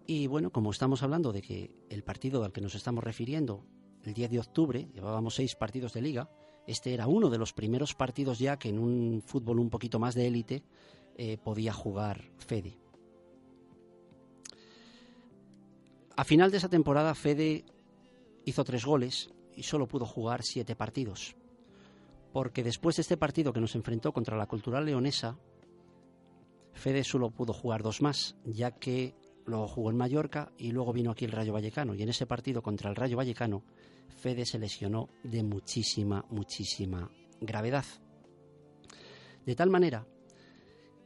Y 0.06 0.28
bueno, 0.28 0.52
como 0.52 0.72
estamos 0.72 1.04
hablando 1.04 1.32
de 1.32 1.42
que 1.42 1.72
el 1.89 2.04
partido 2.04 2.44
al 2.44 2.52
que 2.52 2.62
nos 2.62 2.76
estamos 2.76 3.04
refiriendo, 3.04 3.65
el 4.04 4.13
10 4.13 4.32
de 4.32 4.39
octubre, 4.39 4.88
llevábamos 4.94 5.36
seis 5.36 5.56
partidos 5.56 5.94
de 5.94 6.02
liga, 6.02 6.30
este 6.68 6.94
era 6.94 7.08
uno 7.08 7.30
de 7.30 7.38
los 7.38 7.54
primeros 7.54 7.96
partidos 7.96 8.39
ya 8.39 8.58
que 8.58 8.70
en 8.70 8.80
un 8.80 9.22
fútbol 9.26 9.60
un 9.60 9.70
poquito 9.70 10.00
más 10.00 10.15
de 10.15 10.28
élite 10.28 10.63
eh, 11.15 11.38
podía 11.38 11.74
jugar 11.74 12.32
Fede. 12.38 12.78
A 16.19 16.25
final 16.25 16.51
de 16.51 16.58
esa 16.58 16.67
temporada 16.67 17.15
Fede 17.15 17.63
hizo 18.43 18.65
tres 18.65 18.84
goles 18.84 19.29
y 19.55 19.63
solo 19.63 19.88
pudo 19.88 20.05
jugar 20.05 20.43
siete 20.43 20.75
partidos. 20.75 21.38
Porque 22.34 22.62
después 22.62 22.97
de 22.97 23.03
este 23.03 23.15
partido 23.15 23.53
que 23.53 23.62
nos 23.62 23.73
enfrentó 23.75 24.12
contra 24.12 24.36
la 24.36 24.45
Cultural 24.45 24.86
Leonesa, 24.86 25.39
Fede 26.73 27.05
solo 27.05 27.32
pudo 27.32 27.53
jugar 27.53 27.84
dos 27.84 28.01
más, 28.01 28.36
ya 28.43 28.71
que 28.71 29.15
luego 29.45 29.69
jugó 29.69 29.91
en 29.91 29.95
Mallorca 29.95 30.51
y 30.58 30.73
luego 30.73 30.91
vino 30.91 31.12
aquí 31.12 31.23
el 31.23 31.32
Rayo 31.32 31.53
Vallecano. 31.53 31.95
Y 31.95 32.03
en 32.03 32.10
ese 32.10 32.25
partido 32.25 32.62
contra 32.62 32.89
el 32.89 32.97
Rayo 32.97 33.15
Vallecano 33.15 33.63
Fede 34.10 34.45
se 34.45 34.60
lesionó 34.60 35.08
de 35.23 35.41
muchísima, 35.41 36.25
muchísima 36.32 37.10
gravedad. 37.39 37.86
De 39.45 39.55
tal 39.55 39.69
manera 39.69 40.05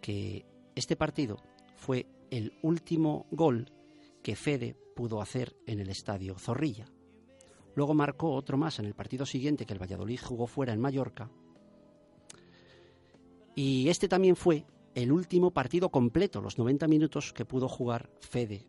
que 0.01 0.43
este 0.73 0.95
partido 0.95 1.37
fue 1.75 2.07
el 2.31 2.57
último 2.63 3.27
gol 3.29 3.69
que 4.23 4.35
Fede 4.35 4.75
pudo 4.95 5.21
hacer 5.21 5.55
en 5.67 5.79
el 5.79 5.89
estadio 5.89 6.39
Zorrilla. 6.39 6.85
Luego 7.75 7.93
marcó 7.93 8.33
otro 8.33 8.57
más 8.57 8.79
en 8.79 8.85
el 8.85 8.95
partido 8.95 9.25
siguiente 9.25 9.65
que 9.65 9.73
el 9.73 9.81
Valladolid 9.81 10.19
jugó 10.19 10.47
fuera 10.47 10.73
en 10.73 10.79
Mallorca. 10.79 11.29
Y 13.55 13.89
este 13.89 14.07
también 14.07 14.35
fue 14.35 14.65
el 14.95 15.11
último 15.11 15.51
partido 15.51 15.89
completo, 15.89 16.41
los 16.41 16.57
90 16.57 16.87
minutos 16.87 17.33
que 17.33 17.45
pudo 17.45 17.67
jugar 17.67 18.09
Fede 18.19 18.65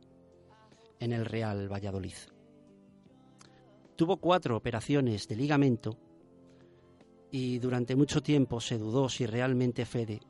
en 0.98 1.12
el 1.12 1.24
Real 1.24 1.72
Valladolid. 1.72 2.14
Tuvo 3.96 4.16
cuatro 4.16 4.56
operaciones 4.56 5.28
de 5.28 5.36
ligamento 5.36 5.98
y 7.30 7.58
durante 7.58 7.94
mucho 7.94 8.22
tiempo 8.22 8.60
se 8.60 8.78
dudó 8.78 9.08
si 9.08 9.26
realmente 9.26 9.84
Fede, 9.84 10.20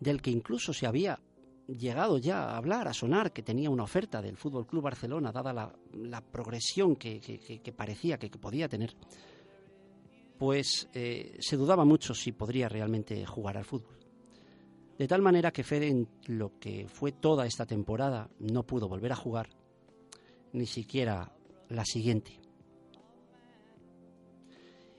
del 0.00 0.20
que 0.20 0.30
incluso 0.30 0.72
se 0.72 0.86
había 0.86 1.20
llegado 1.66 2.18
ya 2.18 2.44
a 2.44 2.56
hablar, 2.56 2.88
a 2.88 2.94
sonar, 2.94 3.32
que 3.32 3.42
tenía 3.42 3.70
una 3.70 3.84
oferta 3.84 4.22
del 4.22 4.36
Fútbol 4.36 4.66
Club 4.66 4.84
Barcelona, 4.84 5.32
dada 5.32 5.52
la, 5.52 6.20
progresión 6.20 6.96
que, 6.96 7.20
parecía 7.76 8.18
que, 8.18 8.28
podía 8.30 8.68
tener, 8.68 8.94
pues 10.38 10.88
eh, 10.92 11.36
se 11.40 11.56
dudaba 11.56 11.84
mucho 11.84 12.14
si 12.14 12.32
podría 12.32 12.68
realmente 12.68 13.24
jugar 13.26 13.56
al 13.56 13.64
fútbol. 13.64 13.96
De 14.98 15.06
tal 15.06 15.20
manera 15.20 15.52
que 15.52 15.62
Fede, 15.62 15.88
en 15.88 16.08
lo 16.26 16.58
que 16.58 16.86
fue 16.88 17.12
toda 17.12 17.46
esta 17.46 17.66
temporada, 17.66 18.30
no 18.38 18.62
pudo 18.62 18.88
volver 18.88 19.12
a 19.12 19.16
jugar, 19.16 19.48
ni 20.52 20.66
siquiera 20.66 21.32
la 21.68 21.84
siguiente 21.84 22.40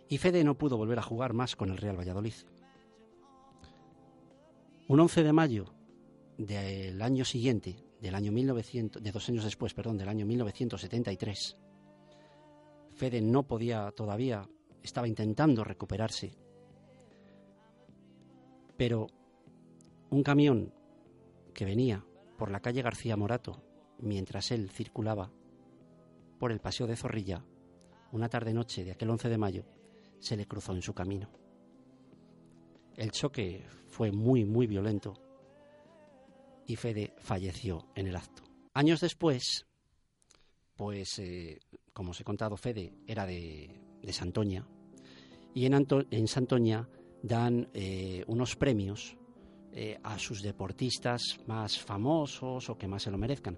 y 0.09 0.17
Fede 0.17 0.43
no 0.43 0.57
pudo 0.57 0.77
volver 0.77 0.99
a 0.99 1.03
jugar 1.03 1.33
más 1.33 1.55
con 1.55 1.69
el 1.69 1.77
Real 1.77 1.97
Valladolid. 1.97 2.33
Un 4.87 4.99
11 4.99 5.23
de 5.23 5.33
mayo 5.33 5.65
del 6.37 7.01
año 7.01 7.25
siguiente, 7.25 7.75
del 7.99 8.15
año 8.15 8.31
1900, 8.31 9.01
de 9.01 9.11
dos 9.11 9.27
años 9.29 9.43
después, 9.43 9.73
perdón, 9.73 9.97
del 9.97 10.09
año 10.09 10.25
1973, 10.25 11.57
Fede 12.91 13.21
no 13.21 13.43
podía 13.43 13.91
todavía, 13.91 14.47
estaba 14.81 15.07
intentando 15.07 15.63
recuperarse, 15.63 16.35
pero 18.75 19.07
un 20.09 20.23
camión 20.23 20.73
que 21.53 21.65
venía 21.65 22.05
por 22.37 22.51
la 22.51 22.59
calle 22.59 22.83
García 22.83 23.17
Morato 23.17 23.63
mientras 23.99 24.51
él 24.51 24.69
circulaba 24.69 25.31
por 26.39 26.51
el 26.51 26.59
paseo 26.59 26.85
de 26.85 26.95
Zorrilla, 26.95 27.43
una 28.11 28.29
tarde-noche 28.29 28.85
de 28.85 28.91
aquel 28.91 29.09
11 29.09 29.29
de 29.29 29.37
mayo, 29.37 29.65
se 30.19 30.37
le 30.37 30.45
cruzó 30.45 30.73
en 30.73 30.83
su 30.83 30.93
camino. 30.93 31.29
El 32.95 33.11
choque 33.11 33.65
fue 33.87 34.11
muy, 34.11 34.45
muy 34.45 34.67
violento 34.67 35.26
y 36.67 36.75
Fede 36.75 37.13
falleció 37.19 37.87
en 37.95 38.07
el 38.07 38.15
acto. 38.15 38.43
Años 38.73 38.99
después, 38.99 39.65
pues, 40.75 41.17
eh, 41.19 41.59
como 41.93 42.11
os 42.11 42.21
he 42.21 42.23
contado, 42.23 42.57
Fede 42.57 42.93
era 43.07 43.25
de, 43.25 43.81
de 44.01 44.13
Santoña 44.13 44.67
y 45.53 45.65
en, 45.65 45.87
en 46.11 46.27
Santoña 46.27 46.87
dan 47.23 47.67
eh, 47.73 48.23
unos 48.27 48.55
premios 48.55 49.17
eh, 49.71 49.99
a 50.03 50.19
sus 50.19 50.43
deportistas 50.43 51.39
más 51.47 51.79
famosos 51.79 52.69
o 52.69 52.77
que 52.77 52.87
más 52.87 53.03
se 53.03 53.11
lo 53.11 53.17
merezcan. 53.17 53.57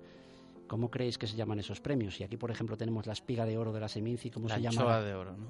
¿Cómo 0.68 0.90
creéis 0.90 1.18
que 1.18 1.28
se 1.28 1.36
llaman 1.36 1.60
esos 1.60 1.82
premios? 1.82 2.20
Y 2.20 2.24
aquí, 2.24 2.38
por 2.38 2.52
ejemplo, 2.52 2.78
tenemos 2.78 3.06
la 3.08 3.14
espiga 3.14 3.46
de 3.46 3.58
oro 3.58 3.74
de 3.74 3.80
la 3.80 3.90
Seminci, 3.90 4.30
¿cómo 4.30 4.48
se 4.48 4.62
llama? 4.62 4.76
La 4.76 4.82
anchoa 4.82 5.02
de 5.02 5.14
oro, 5.16 5.36
¿no? 5.36 5.48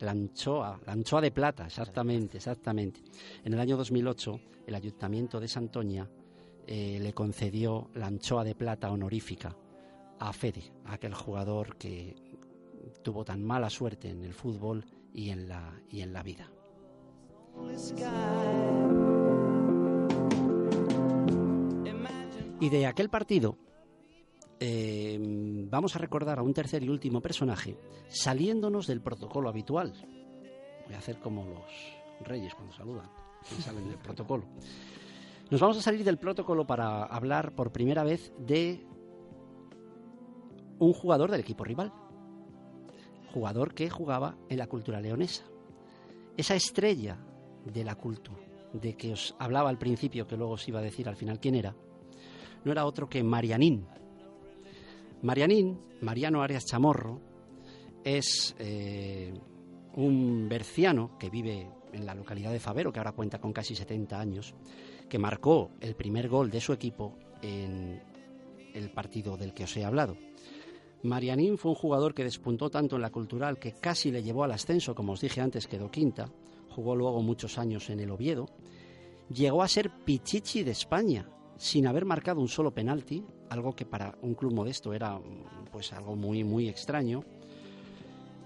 La 0.00 0.10
anchoa, 0.10 0.80
la 0.84 0.92
anchoa 0.92 1.20
de 1.20 1.30
plata, 1.30 1.66
exactamente, 1.66 2.38
exactamente. 2.38 3.00
En 3.44 3.52
el 3.52 3.60
año 3.60 3.76
2008, 3.76 4.40
el 4.66 4.74
Ayuntamiento 4.74 5.38
de 5.38 5.48
Santoña 5.48 6.08
eh, 6.66 6.98
le 7.00 7.12
concedió 7.12 7.90
la 7.94 8.06
anchoa 8.06 8.44
de 8.44 8.54
plata 8.54 8.90
honorífica 8.90 9.56
a 10.18 10.32
Fede, 10.32 10.72
aquel 10.84 11.14
jugador 11.14 11.76
que 11.76 12.14
tuvo 13.02 13.24
tan 13.24 13.42
mala 13.42 13.70
suerte 13.70 14.10
en 14.10 14.22
el 14.24 14.34
fútbol 14.34 14.84
y 15.12 15.30
en 15.30 15.48
la, 15.48 15.80
y 15.88 16.00
en 16.02 16.12
la 16.12 16.22
vida. 16.22 16.50
Y 22.60 22.68
de 22.68 22.86
aquel 22.86 23.08
partido 23.08 23.56
eh, 24.60 25.18
vamos 25.18 25.96
a 25.96 25.98
recordar 25.98 26.38
a 26.38 26.42
un 26.42 26.52
tercer 26.52 26.82
y 26.82 26.90
último 26.90 27.22
personaje 27.22 27.78
saliéndonos 28.08 28.86
del 28.86 29.00
protocolo 29.00 29.48
habitual. 29.48 29.94
Voy 30.84 30.94
a 30.94 30.98
hacer 30.98 31.18
como 31.18 31.46
los 31.46 32.28
reyes 32.28 32.54
cuando 32.54 32.74
saludan, 32.74 33.10
salen 33.60 33.88
del 33.88 33.98
protocolo. 33.98 34.44
Nos 35.50 35.60
vamos 35.60 35.78
a 35.78 35.82
salir 35.82 36.04
del 36.04 36.16
protocolo 36.16 36.64
para 36.64 37.02
hablar 37.02 37.56
por 37.56 37.72
primera 37.72 38.04
vez 38.04 38.32
de 38.38 38.86
un 40.78 40.92
jugador 40.92 41.32
del 41.32 41.40
equipo 41.40 41.64
rival. 41.64 41.92
Jugador 43.34 43.74
que 43.74 43.90
jugaba 43.90 44.36
en 44.48 44.58
la 44.58 44.68
cultura 44.68 45.00
leonesa. 45.00 45.44
Esa 46.36 46.54
estrella 46.54 47.18
de 47.64 47.82
la 47.82 47.96
cultura, 47.96 48.38
de 48.72 48.96
que 48.96 49.12
os 49.12 49.34
hablaba 49.40 49.70
al 49.70 49.78
principio, 49.78 50.24
que 50.24 50.36
luego 50.36 50.52
os 50.52 50.68
iba 50.68 50.78
a 50.78 50.82
decir 50.82 51.08
al 51.08 51.16
final 51.16 51.40
quién 51.40 51.56
era, 51.56 51.74
no 52.64 52.70
era 52.70 52.86
otro 52.86 53.08
que 53.08 53.24
Marianín. 53.24 53.88
Marianín, 55.22 55.80
Mariano 56.00 56.42
Arias 56.42 56.64
Chamorro, 56.64 57.20
es 58.04 58.54
eh, 58.60 59.34
un 59.96 60.48
berciano 60.48 61.18
que 61.18 61.28
vive 61.28 61.68
en 61.92 62.06
la 62.06 62.14
localidad 62.14 62.52
de 62.52 62.60
Favero, 62.60 62.92
que 62.92 63.00
ahora 63.00 63.12
cuenta 63.12 63.40
con 63.40 63.52
casi 63.52 63.74
70 63.74 64.18
años, 64.18 64.54
que 65.10 65.18
marcó 65.18 65.72
el 65.80 65.94
primer 65.94 66.30
gol 66.30 66.50
de 66.50 66.62
su 66.62 66.72
equipo 66.72 67.18
en 67.42 68.00
el 68.72 68.90
partido 68.90 69.36
del 69.36 69.52
que 69.52 69.64
os 69.64 69.76
he 69.76 69.84
hablado. 69.84 70.16
Marianín 71.02 71.58
fue 71.58 71.72
un 71.72 71.76
jugador 71.76 72.14
que 72.14 72.24
despuntó 72.24 72.70
tanto 72.70 72.96
en 72.96 73.02
la 73.02 73.10
cultural 73.10 73.58
que 73.58 73.72
casi 73.72 74.10
le 74.10 74.22
llevó 74.22 74.44
al 74.44 74.52
ascenso, 74.52 74.94
como 74.94 75.12
os 75.12 75.20
dije 75.20 75.40
antes, 75.40 75.66
quedó 75.66 75.90
quinta, 75.90 76.30
jugó 76.70 76.94
luego 76.94 77.20
muchos 77.22 77.58
años 77.58 77.90
en 77.90 78.00
el 78.00 78.10
Oviedo, 78.10 78.46
llegó 79.28 79.62
a 79.62 79.68
ser 79.68 79.90
Pichichi 80.04 80.62
de 80.62 80.70
España, 80.70 81.28
sin 81.56 81.86
haber 81.86 82.04
marcado 82.04 82.40
un 82.40 82.48
solo 82.48 82.72
penalti, 82.72 83.24
algo 83.48 83.74
que 83.74 83.84
para 83.84 84.16
un 84.22 84.34
club 84.34 84.54
modesto 84.54 84.92
era 84.94 85.20
pues 85.72 85.92
algo 85.92 86.16
muy 86.16 86.44
muy 86.44 86.68
extraño. 86.68 87.24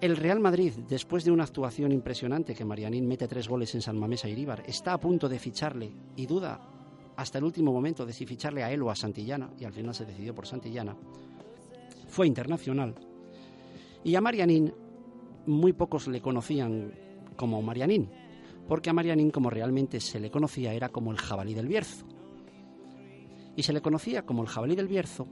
El 0.01 0.17
Real 0.17 0.41
Madrid, 0.41 0.73
después 0.89 1.25
de 1.25 1.31
una 1.31 1.45
actuación 1.45 1.93
impresionante 1.93 2.55
que 2.55 2.65
Marianín 2.65 3.07
mete 3.07 3.29
tres 3.29 3.49
goles 3.49 3.75
en 3.75 3.83
San 3.83 3.99
Mamés 3.99 4.25
a 4.25 4.29
Iríbar, 4.29 4.63
está 4.67 4.93
a 4.93 5.01
punto 5.01 5.29
de 5.29 5.39
ficharle 5.39 5.93
y 6.17 6.27
duda 6.27 6.61
hasta 7.17 7.39
el 7.39 7.45
último 7.45 7.73
momento 7.73 8.05
de 8.05 8.13
si 8.13 8.27
ficharle 8.27 8.63
a 8.63 8.71
él 8.71 8.83
o 8.83 8.91
a 8.91 8.97
Santillana, 8.97 9.51
y 9.59 9.65
al 9.65 9.73
final 9.73 9.95
se 9.95 10.05
decidió 10.05 10.35
por 10.35 10.47
Santillana. 10.47 10.97
Fue 12.09 12.27
internacional. 12.27 12.95
Y 14.03 14.15
a 14.15 14.21
Marianín 14.21 14.75
muy 15.47 15.73
pocos 15.73 16.09
le 16.09 16.21
conocían 16.21 16.93
como 17.37 17.63
Marianín, 17.63 18.11
porque 18.69 18.91
a 18.91 18.93
Marianín 18.93 19.31
como 19.31 19.49
realmente 19.49 20.01
se 20.01 20.21
le 20.21 20.31
conocía 20.31 20.75
era 20.75 20.89
como 20.89 21.13
el 21.13 21.19
jabalí 21.19 21.55
del 21.55 21.69
Bierzo 21.69 22.07
y 23.57 23.63
se 23.63 23.73
le 23.73 23.81
conocía 23.81 24.23
como 24.23 24.43
el 24.43 24.49
jabalí 24.49 24.75
del 24.75 24.89
Bierzo 24.89 25.27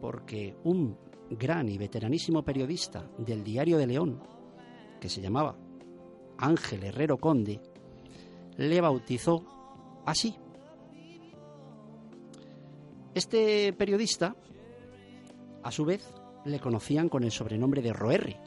porque 0.00 0.56
un 0.64 0.96
gran 1.38 1.68
y 1.68 1.78
veteranísimo 1.78 2.42
periodista 2.42 3.08
del 3.18 3.42
Diario 3.42 3.78
de 3.78 3.86
León, 3.86 4.22
que 5.00 5.08
se 5.08 5.20
llamaba 5.20 5.56
Ángel 6.38 6.84
Herrero 6.84 7.18
Conde, 7.18 7.60
le 8.56 8.80
bautizó 8.80 10.02
así. 10.04 10.34
Este 13.14 13.72
periodista, 13.72 14.34
a 15.62 15.70
su 15.70 15.84
vez, 15.84 16.12
le 16.44 16.60
conocían 16.60 17.08
con 17.08 17.24
el 17.24 17.30
sobrenombre 17.30 17.82
de 17.82 17.92
Roerre. 17.92 18.40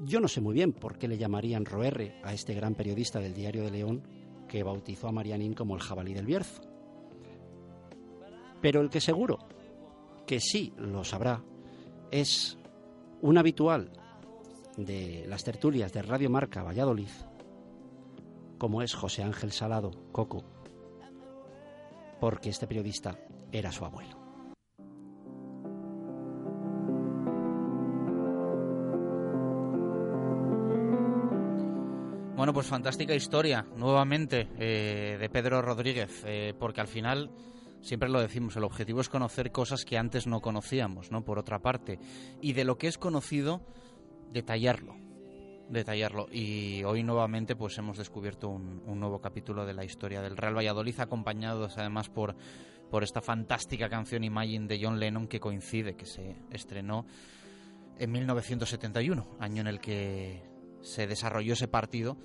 Yo 0.00 0.20
no 0.20 0.28
sé 0.28 0.40
muy 0.40 0.54
bien 0.54 0.72
por 0.72 0.98
qué 0.98 1.06
le 1.06 1.18
llamarían 1.18 1.64
Roerre 1.64 2.20
a 2.22 2.32
este 2.32 2.54
gran 2.54 2.74
periodista 2.74 3.20
del 3.20 3.34
Diario 3.34 3.64
de 3.64 3.70
León 3.70 4.02
que 4.48 4.62
bautizó 4.62 5.08
a 5.08 5.12
Marianín 5.12 5.54
como 5.54 5.74
el 5.74 5.82
jabalí 5.82 6.14
del 6.14 6.26
Bierzo. 6.26 6.62
Pero 8.60 8.80
el 8.80 8.90
que 8.90 9.00
seguro 9.00 9.38
que 10.26 10.40
sí 10.40 10.72
lo 10.76 11.04
sabrá 11.04 11.42
es 12.10 12.58
un 13.20 13.38
habitual 13.38 13.90
de 14.76 15.24
las 15.28 15.44
tertulias 15.44 15.92
de 15.92 16.02
Radio 16.02 16.30
Marca 16.30 16.62
Valladolid, 16.62 17.10
como 18.58 18.82
es 18.82 18.94
José 18.94 19.22
Ángel 19.22 19.52
Salado 19.52 19.90
Coco, 20.12 20.44
porque 22.20 22.50
este 22.50 22.66
periodista 22.66 23.18
era 23.52 23.70
su 23.72 23.84
abuelo. 23.84 24.24
Bueno, 32.36 32.52
pues 32.52 32.66
fantástica 32.66 33.14
historia, 33.14 33.64
nuevamente, 33.76 34.48
eh, 34.58 35.16
de 35.18 35.30
Pedro 35.30 35.62
Rodríguez, 35.62 36.22
eh, 36.26 36.52
porque 36.58 36.82
al 36.82 36.88
final 36.88 37.30
siempre 37.84 38.08
lo 38.08 38.20
decimos, 38.20 38.56
el 38.56 38.64
objetivo 38.64 39.00
es 39.00 39.08
conocer 39.08 39.52
cosas 39.52 39.84
que 39.84 39.98
antes 39.98 40.26
no 40.26 40.40
conocíamos, 40.40 41.12
¿no? 41.12 41.24
Por 41.24 41.38
otra 41.38 41.60
parte. 41.60 41.98
Y 42.40 42.54
de 42.54 42.64
lo 42.64 42.76
que 42.78 42.88
es 42.88 42.98
conocido, 42.98 43.60
detallarlo. 44.32 44.96
Detallarlo. 45.68 46.26
Y 46.32 46.82
hoy 46.84 47.02
nuevamente 47.02 47.54
pues 47.56 47.78
hemos 47.78 47.96
descubierto 47.98 48.48
un, 48.48 48.82
nuevo 48.98 49.20
capítulo 49.20 49.64
de 49.64 49.74
la 49.74 49.84
historia 49.84 50.20
del 50.20 50.36
Real 50.36 50.56
Valladolid, 50.56 50.98
acompañados 50.98 51.78
además 51.78 52.08
por, 52.08 52.34
por 52.90 53.02
esta 53.04 53.20
fantástica 53.20 53.88
canción 53.88 54.24
Imagine 54.24 54.66
de 54.66 54.80
John 54.82 54.98
Lennon 54.98 55.28
que 55.28 55.40
coincide, 55.40 55.94
que 55.94 56.06
se 56.06 56.36
estrenó 56.50 57.06
en 57.98 58.10
1971, 58.10 59.36
año 59.38 59.60
en 59.60 59.66
el 59.68 59.80
que 59.80 60.42
se 60.82 61.06
desarrolló 61.06 61.52
ese 61.52 61.68
partido 61.68 62.16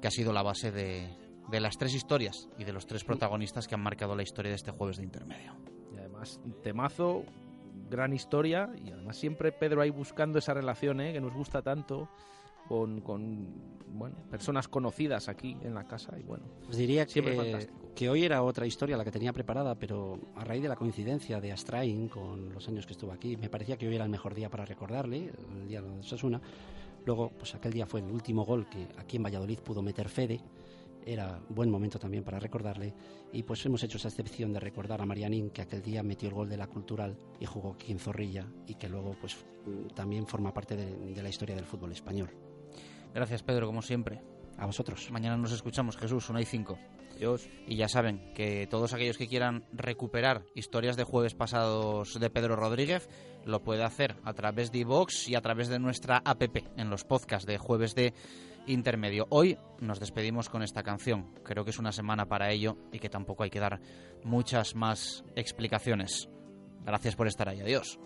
que 0.00 0.08
ha 0.08 0.10
sido 0.10 0.32
la 0.32 0.42
base 0.42 0.70
de, 0.70 1.08
de 1.50 1.60
las 1.60 1.78
tres 1.78 1.94
historias 1.94 2.48
y 2.58 2.64
de 2.64 2.72
los 2.72 2.86
tres 2.86 3.04
protagonistas 3.04 3.68
que 3.68 3.74
han 3.74 3.82
marcado 3.82 4.16
la 4.16 4.22
historia 4.22 4.50
de 4.50 4.56
este 4.56 4.70
jueves 4.70 4.96
de 4.96 5.04
intermedio. 5.04 5.54
Y 5.94 5.98
además, 5.98 6.40
temazo, 6.62 7.24
gran 7.88 8.12
historia 8.12 8.70
y 8.84 8.90
además 8.90 9.16
siempre 9.16 9.52
Pedro 9.52 9.80
ahí 9.80 9.90
buscando 9.90 10.38
esa 10.38 10.54
relación 10.54 11.00
¿eh? 11.00 11.12
que 11.12 11.20
nos 11.20 11.34
gusta 11.34 11.62
tanto 11.62 12.08
con, 12.68 13.52
bueno, 13.92 14.16
personas 14.28 14.66
conocidas 14.66 15.28
aquí 15.28 15.56
en 15.62 15.74
la 15.74 15.84
casa 15.84 16.18
y 16.18 16.24
bueno. 16.24 16.44
Os 16.68 16.76
diría 16.76 17.06
que, 17.06 17.68
que 17.94 18.10
hoy 18.10 18.24
era 18.24 18.42
otra 18.42 18.66
historia 18.66 18.96
la 18.96 19.04
que 19.04 19.12
tenía 19.12 19.32
preparada, 19.32 19.76
pero 19.76 20.18
a 20.34 20.44
raíz 20.44 20.62
de 20.62 20.68
la 20.68 20.74
coincidencia 20.74 21.40
de 21.40 21.52
Astrain 21.52 22.08
con 22.08 22.52
los 22.52 22.66
años 22.66 22.84
que 22.84 22.92
estuvo 22.92 23.12
aquí, 23.12 23.36
me 23.36 23.48
parecía 23.48 23.76
que 23.76 23.86
hoy 23.86 23.94
era 23.94 24.04
el 24.04 24.10
mejor 24.10 24.34
día 24.34 24.50
para 24.50 24.64
recordarle, 24.64 25.30
el 25.60 25.68
día 25.68 25.80
de 25.80 26.02
Sasuna. 26.02 26.40
Luego, 27.04 27.30
pues 27.30 27.54
aquel 27.54 27.72
día 27.72 27.86
fue 27.86 28.00
el 28.00 28.10
último 28.10 28.44
gol 28.44 28.68
que 28.68 28.88
aquí 28.98 29.16
en 29.16 29.22
Valladolid 29.22 29.60
pudo 29.60 29.80
meter 29.80 30.08
Fede 30.08 30.40
era 31.06 31.40
buen 31.48 31.70
momento 31.70 31.98
también 31.98 32.24
para 32.24 32.40
recordarle 32.40 32.92
y 33.32 33.44
pues 33.44 33.64
hemos 33.64 33.82
hecho 33.84 33.96
esa 33.96 34.08
excepción 34.08 34.52
de 34.52 34.60
recordar 34.60 35.00
a 35.00 35.06
Marianín 35.06 35.50
que 35.50 35.62
aquel 35.62 35.80
día 35.80 36.02
metió 36.02 36.28
el 36.28 36.34
gol 36.34 36.48
de 36.48 36.56
la 36.56 36.66
cultural 36.66 37.16
y 37.38 37.46
jugó 37.46 37.74
aquí 37.74 37.92
en 37.92 38.00
Zorrilla 38.00 38.46
y 38.66 38.74
que 38.74 38.88
luego 38.88 39.16
pues 39.20 39.36
también 39.94 40.26
forma 40.26 40.52
parte 40.52 40.76
de, 40.76 41.22
la 41.22 41.28
historia 41.28 41.54
del 41.54 41.64
fútbol 41.64 41.92
español. 41.92 42.30
Gracias 43.14 43.42
Pedro, 43.42 43.66
como 43.66 43.82
siempre. 43.82 44.20
A 44.58 44.64
vosotros. 44.64 45.10
Mañana 45.10 45.36
nos 45.36 45.52
escuchamos, 45.52 45.98
Jesús, 45.98 46.30
una 46.30 46.40
y 46.40 46.46
cinco. 46.46 46.78
Adiós. 47.14 47.46
Y 47.66 47.76
ya 47.76 47.88
saben 47.88 48.32
que 48.34 48.66
todos 48.70 48.94
aquellos 48.94 49.18
que 49.18 49.28
quieran 49.28 49.64
recuperar 49.72 50.44
historias 50.54 50.96
de 50.96 51.04
jueves 51.04 51.34
pasados 51.34 52.18
de 52.18 52.30
Pedro 52.30 52.56
Rodríguez 52.56 53.08
lo 53.44 53.62
puede 53.62 53.84
hacer 53.84 54.16
a 54.24 54.32
través 54.32 54.72
de 54.72 54.78
iVox 54.78 55.28
y 55.28 55.34
a 55.34 55.42
través 55.42 55.68
de 55.68 55.78
nuestra 55.78 56.22
app 56.24 56.42
en 56.76 56.88
los 56.90 57.04
podcasts 57.04 57.46
de 57.46 57.58
jueves 57.58 57.94
de 57.94 58.14
intermedio. 58.66 59.26
Hoy 59.30 59.58
nos 59.80 60.00
despedimos 60.00 60.48
con 60.48 60.62
esta 60.62 60.82
canción. 60.82 61.32
Creo 61.44 61.64
que 61.64 61.70
es 61.70 61.78
una 61.78 61.92
semana 61.92 62.26
para 62.26 62.50
ello 62.50 62.76
y 62.92 62.98
que 62.98 63.08
tampoco 63.08 63.42
hay 63.42 63.50
que 63.50 63.60
dar 63.60 63.80
muchas 64.24 64.74
más 64.74 65.24
explicaciones. 65.34 66.28
Gracias 66.84 67.16
por 67.16 67.26
estar 67.26 67.48
ahí. 67.48 67.60
Adiós. 67.60 67.98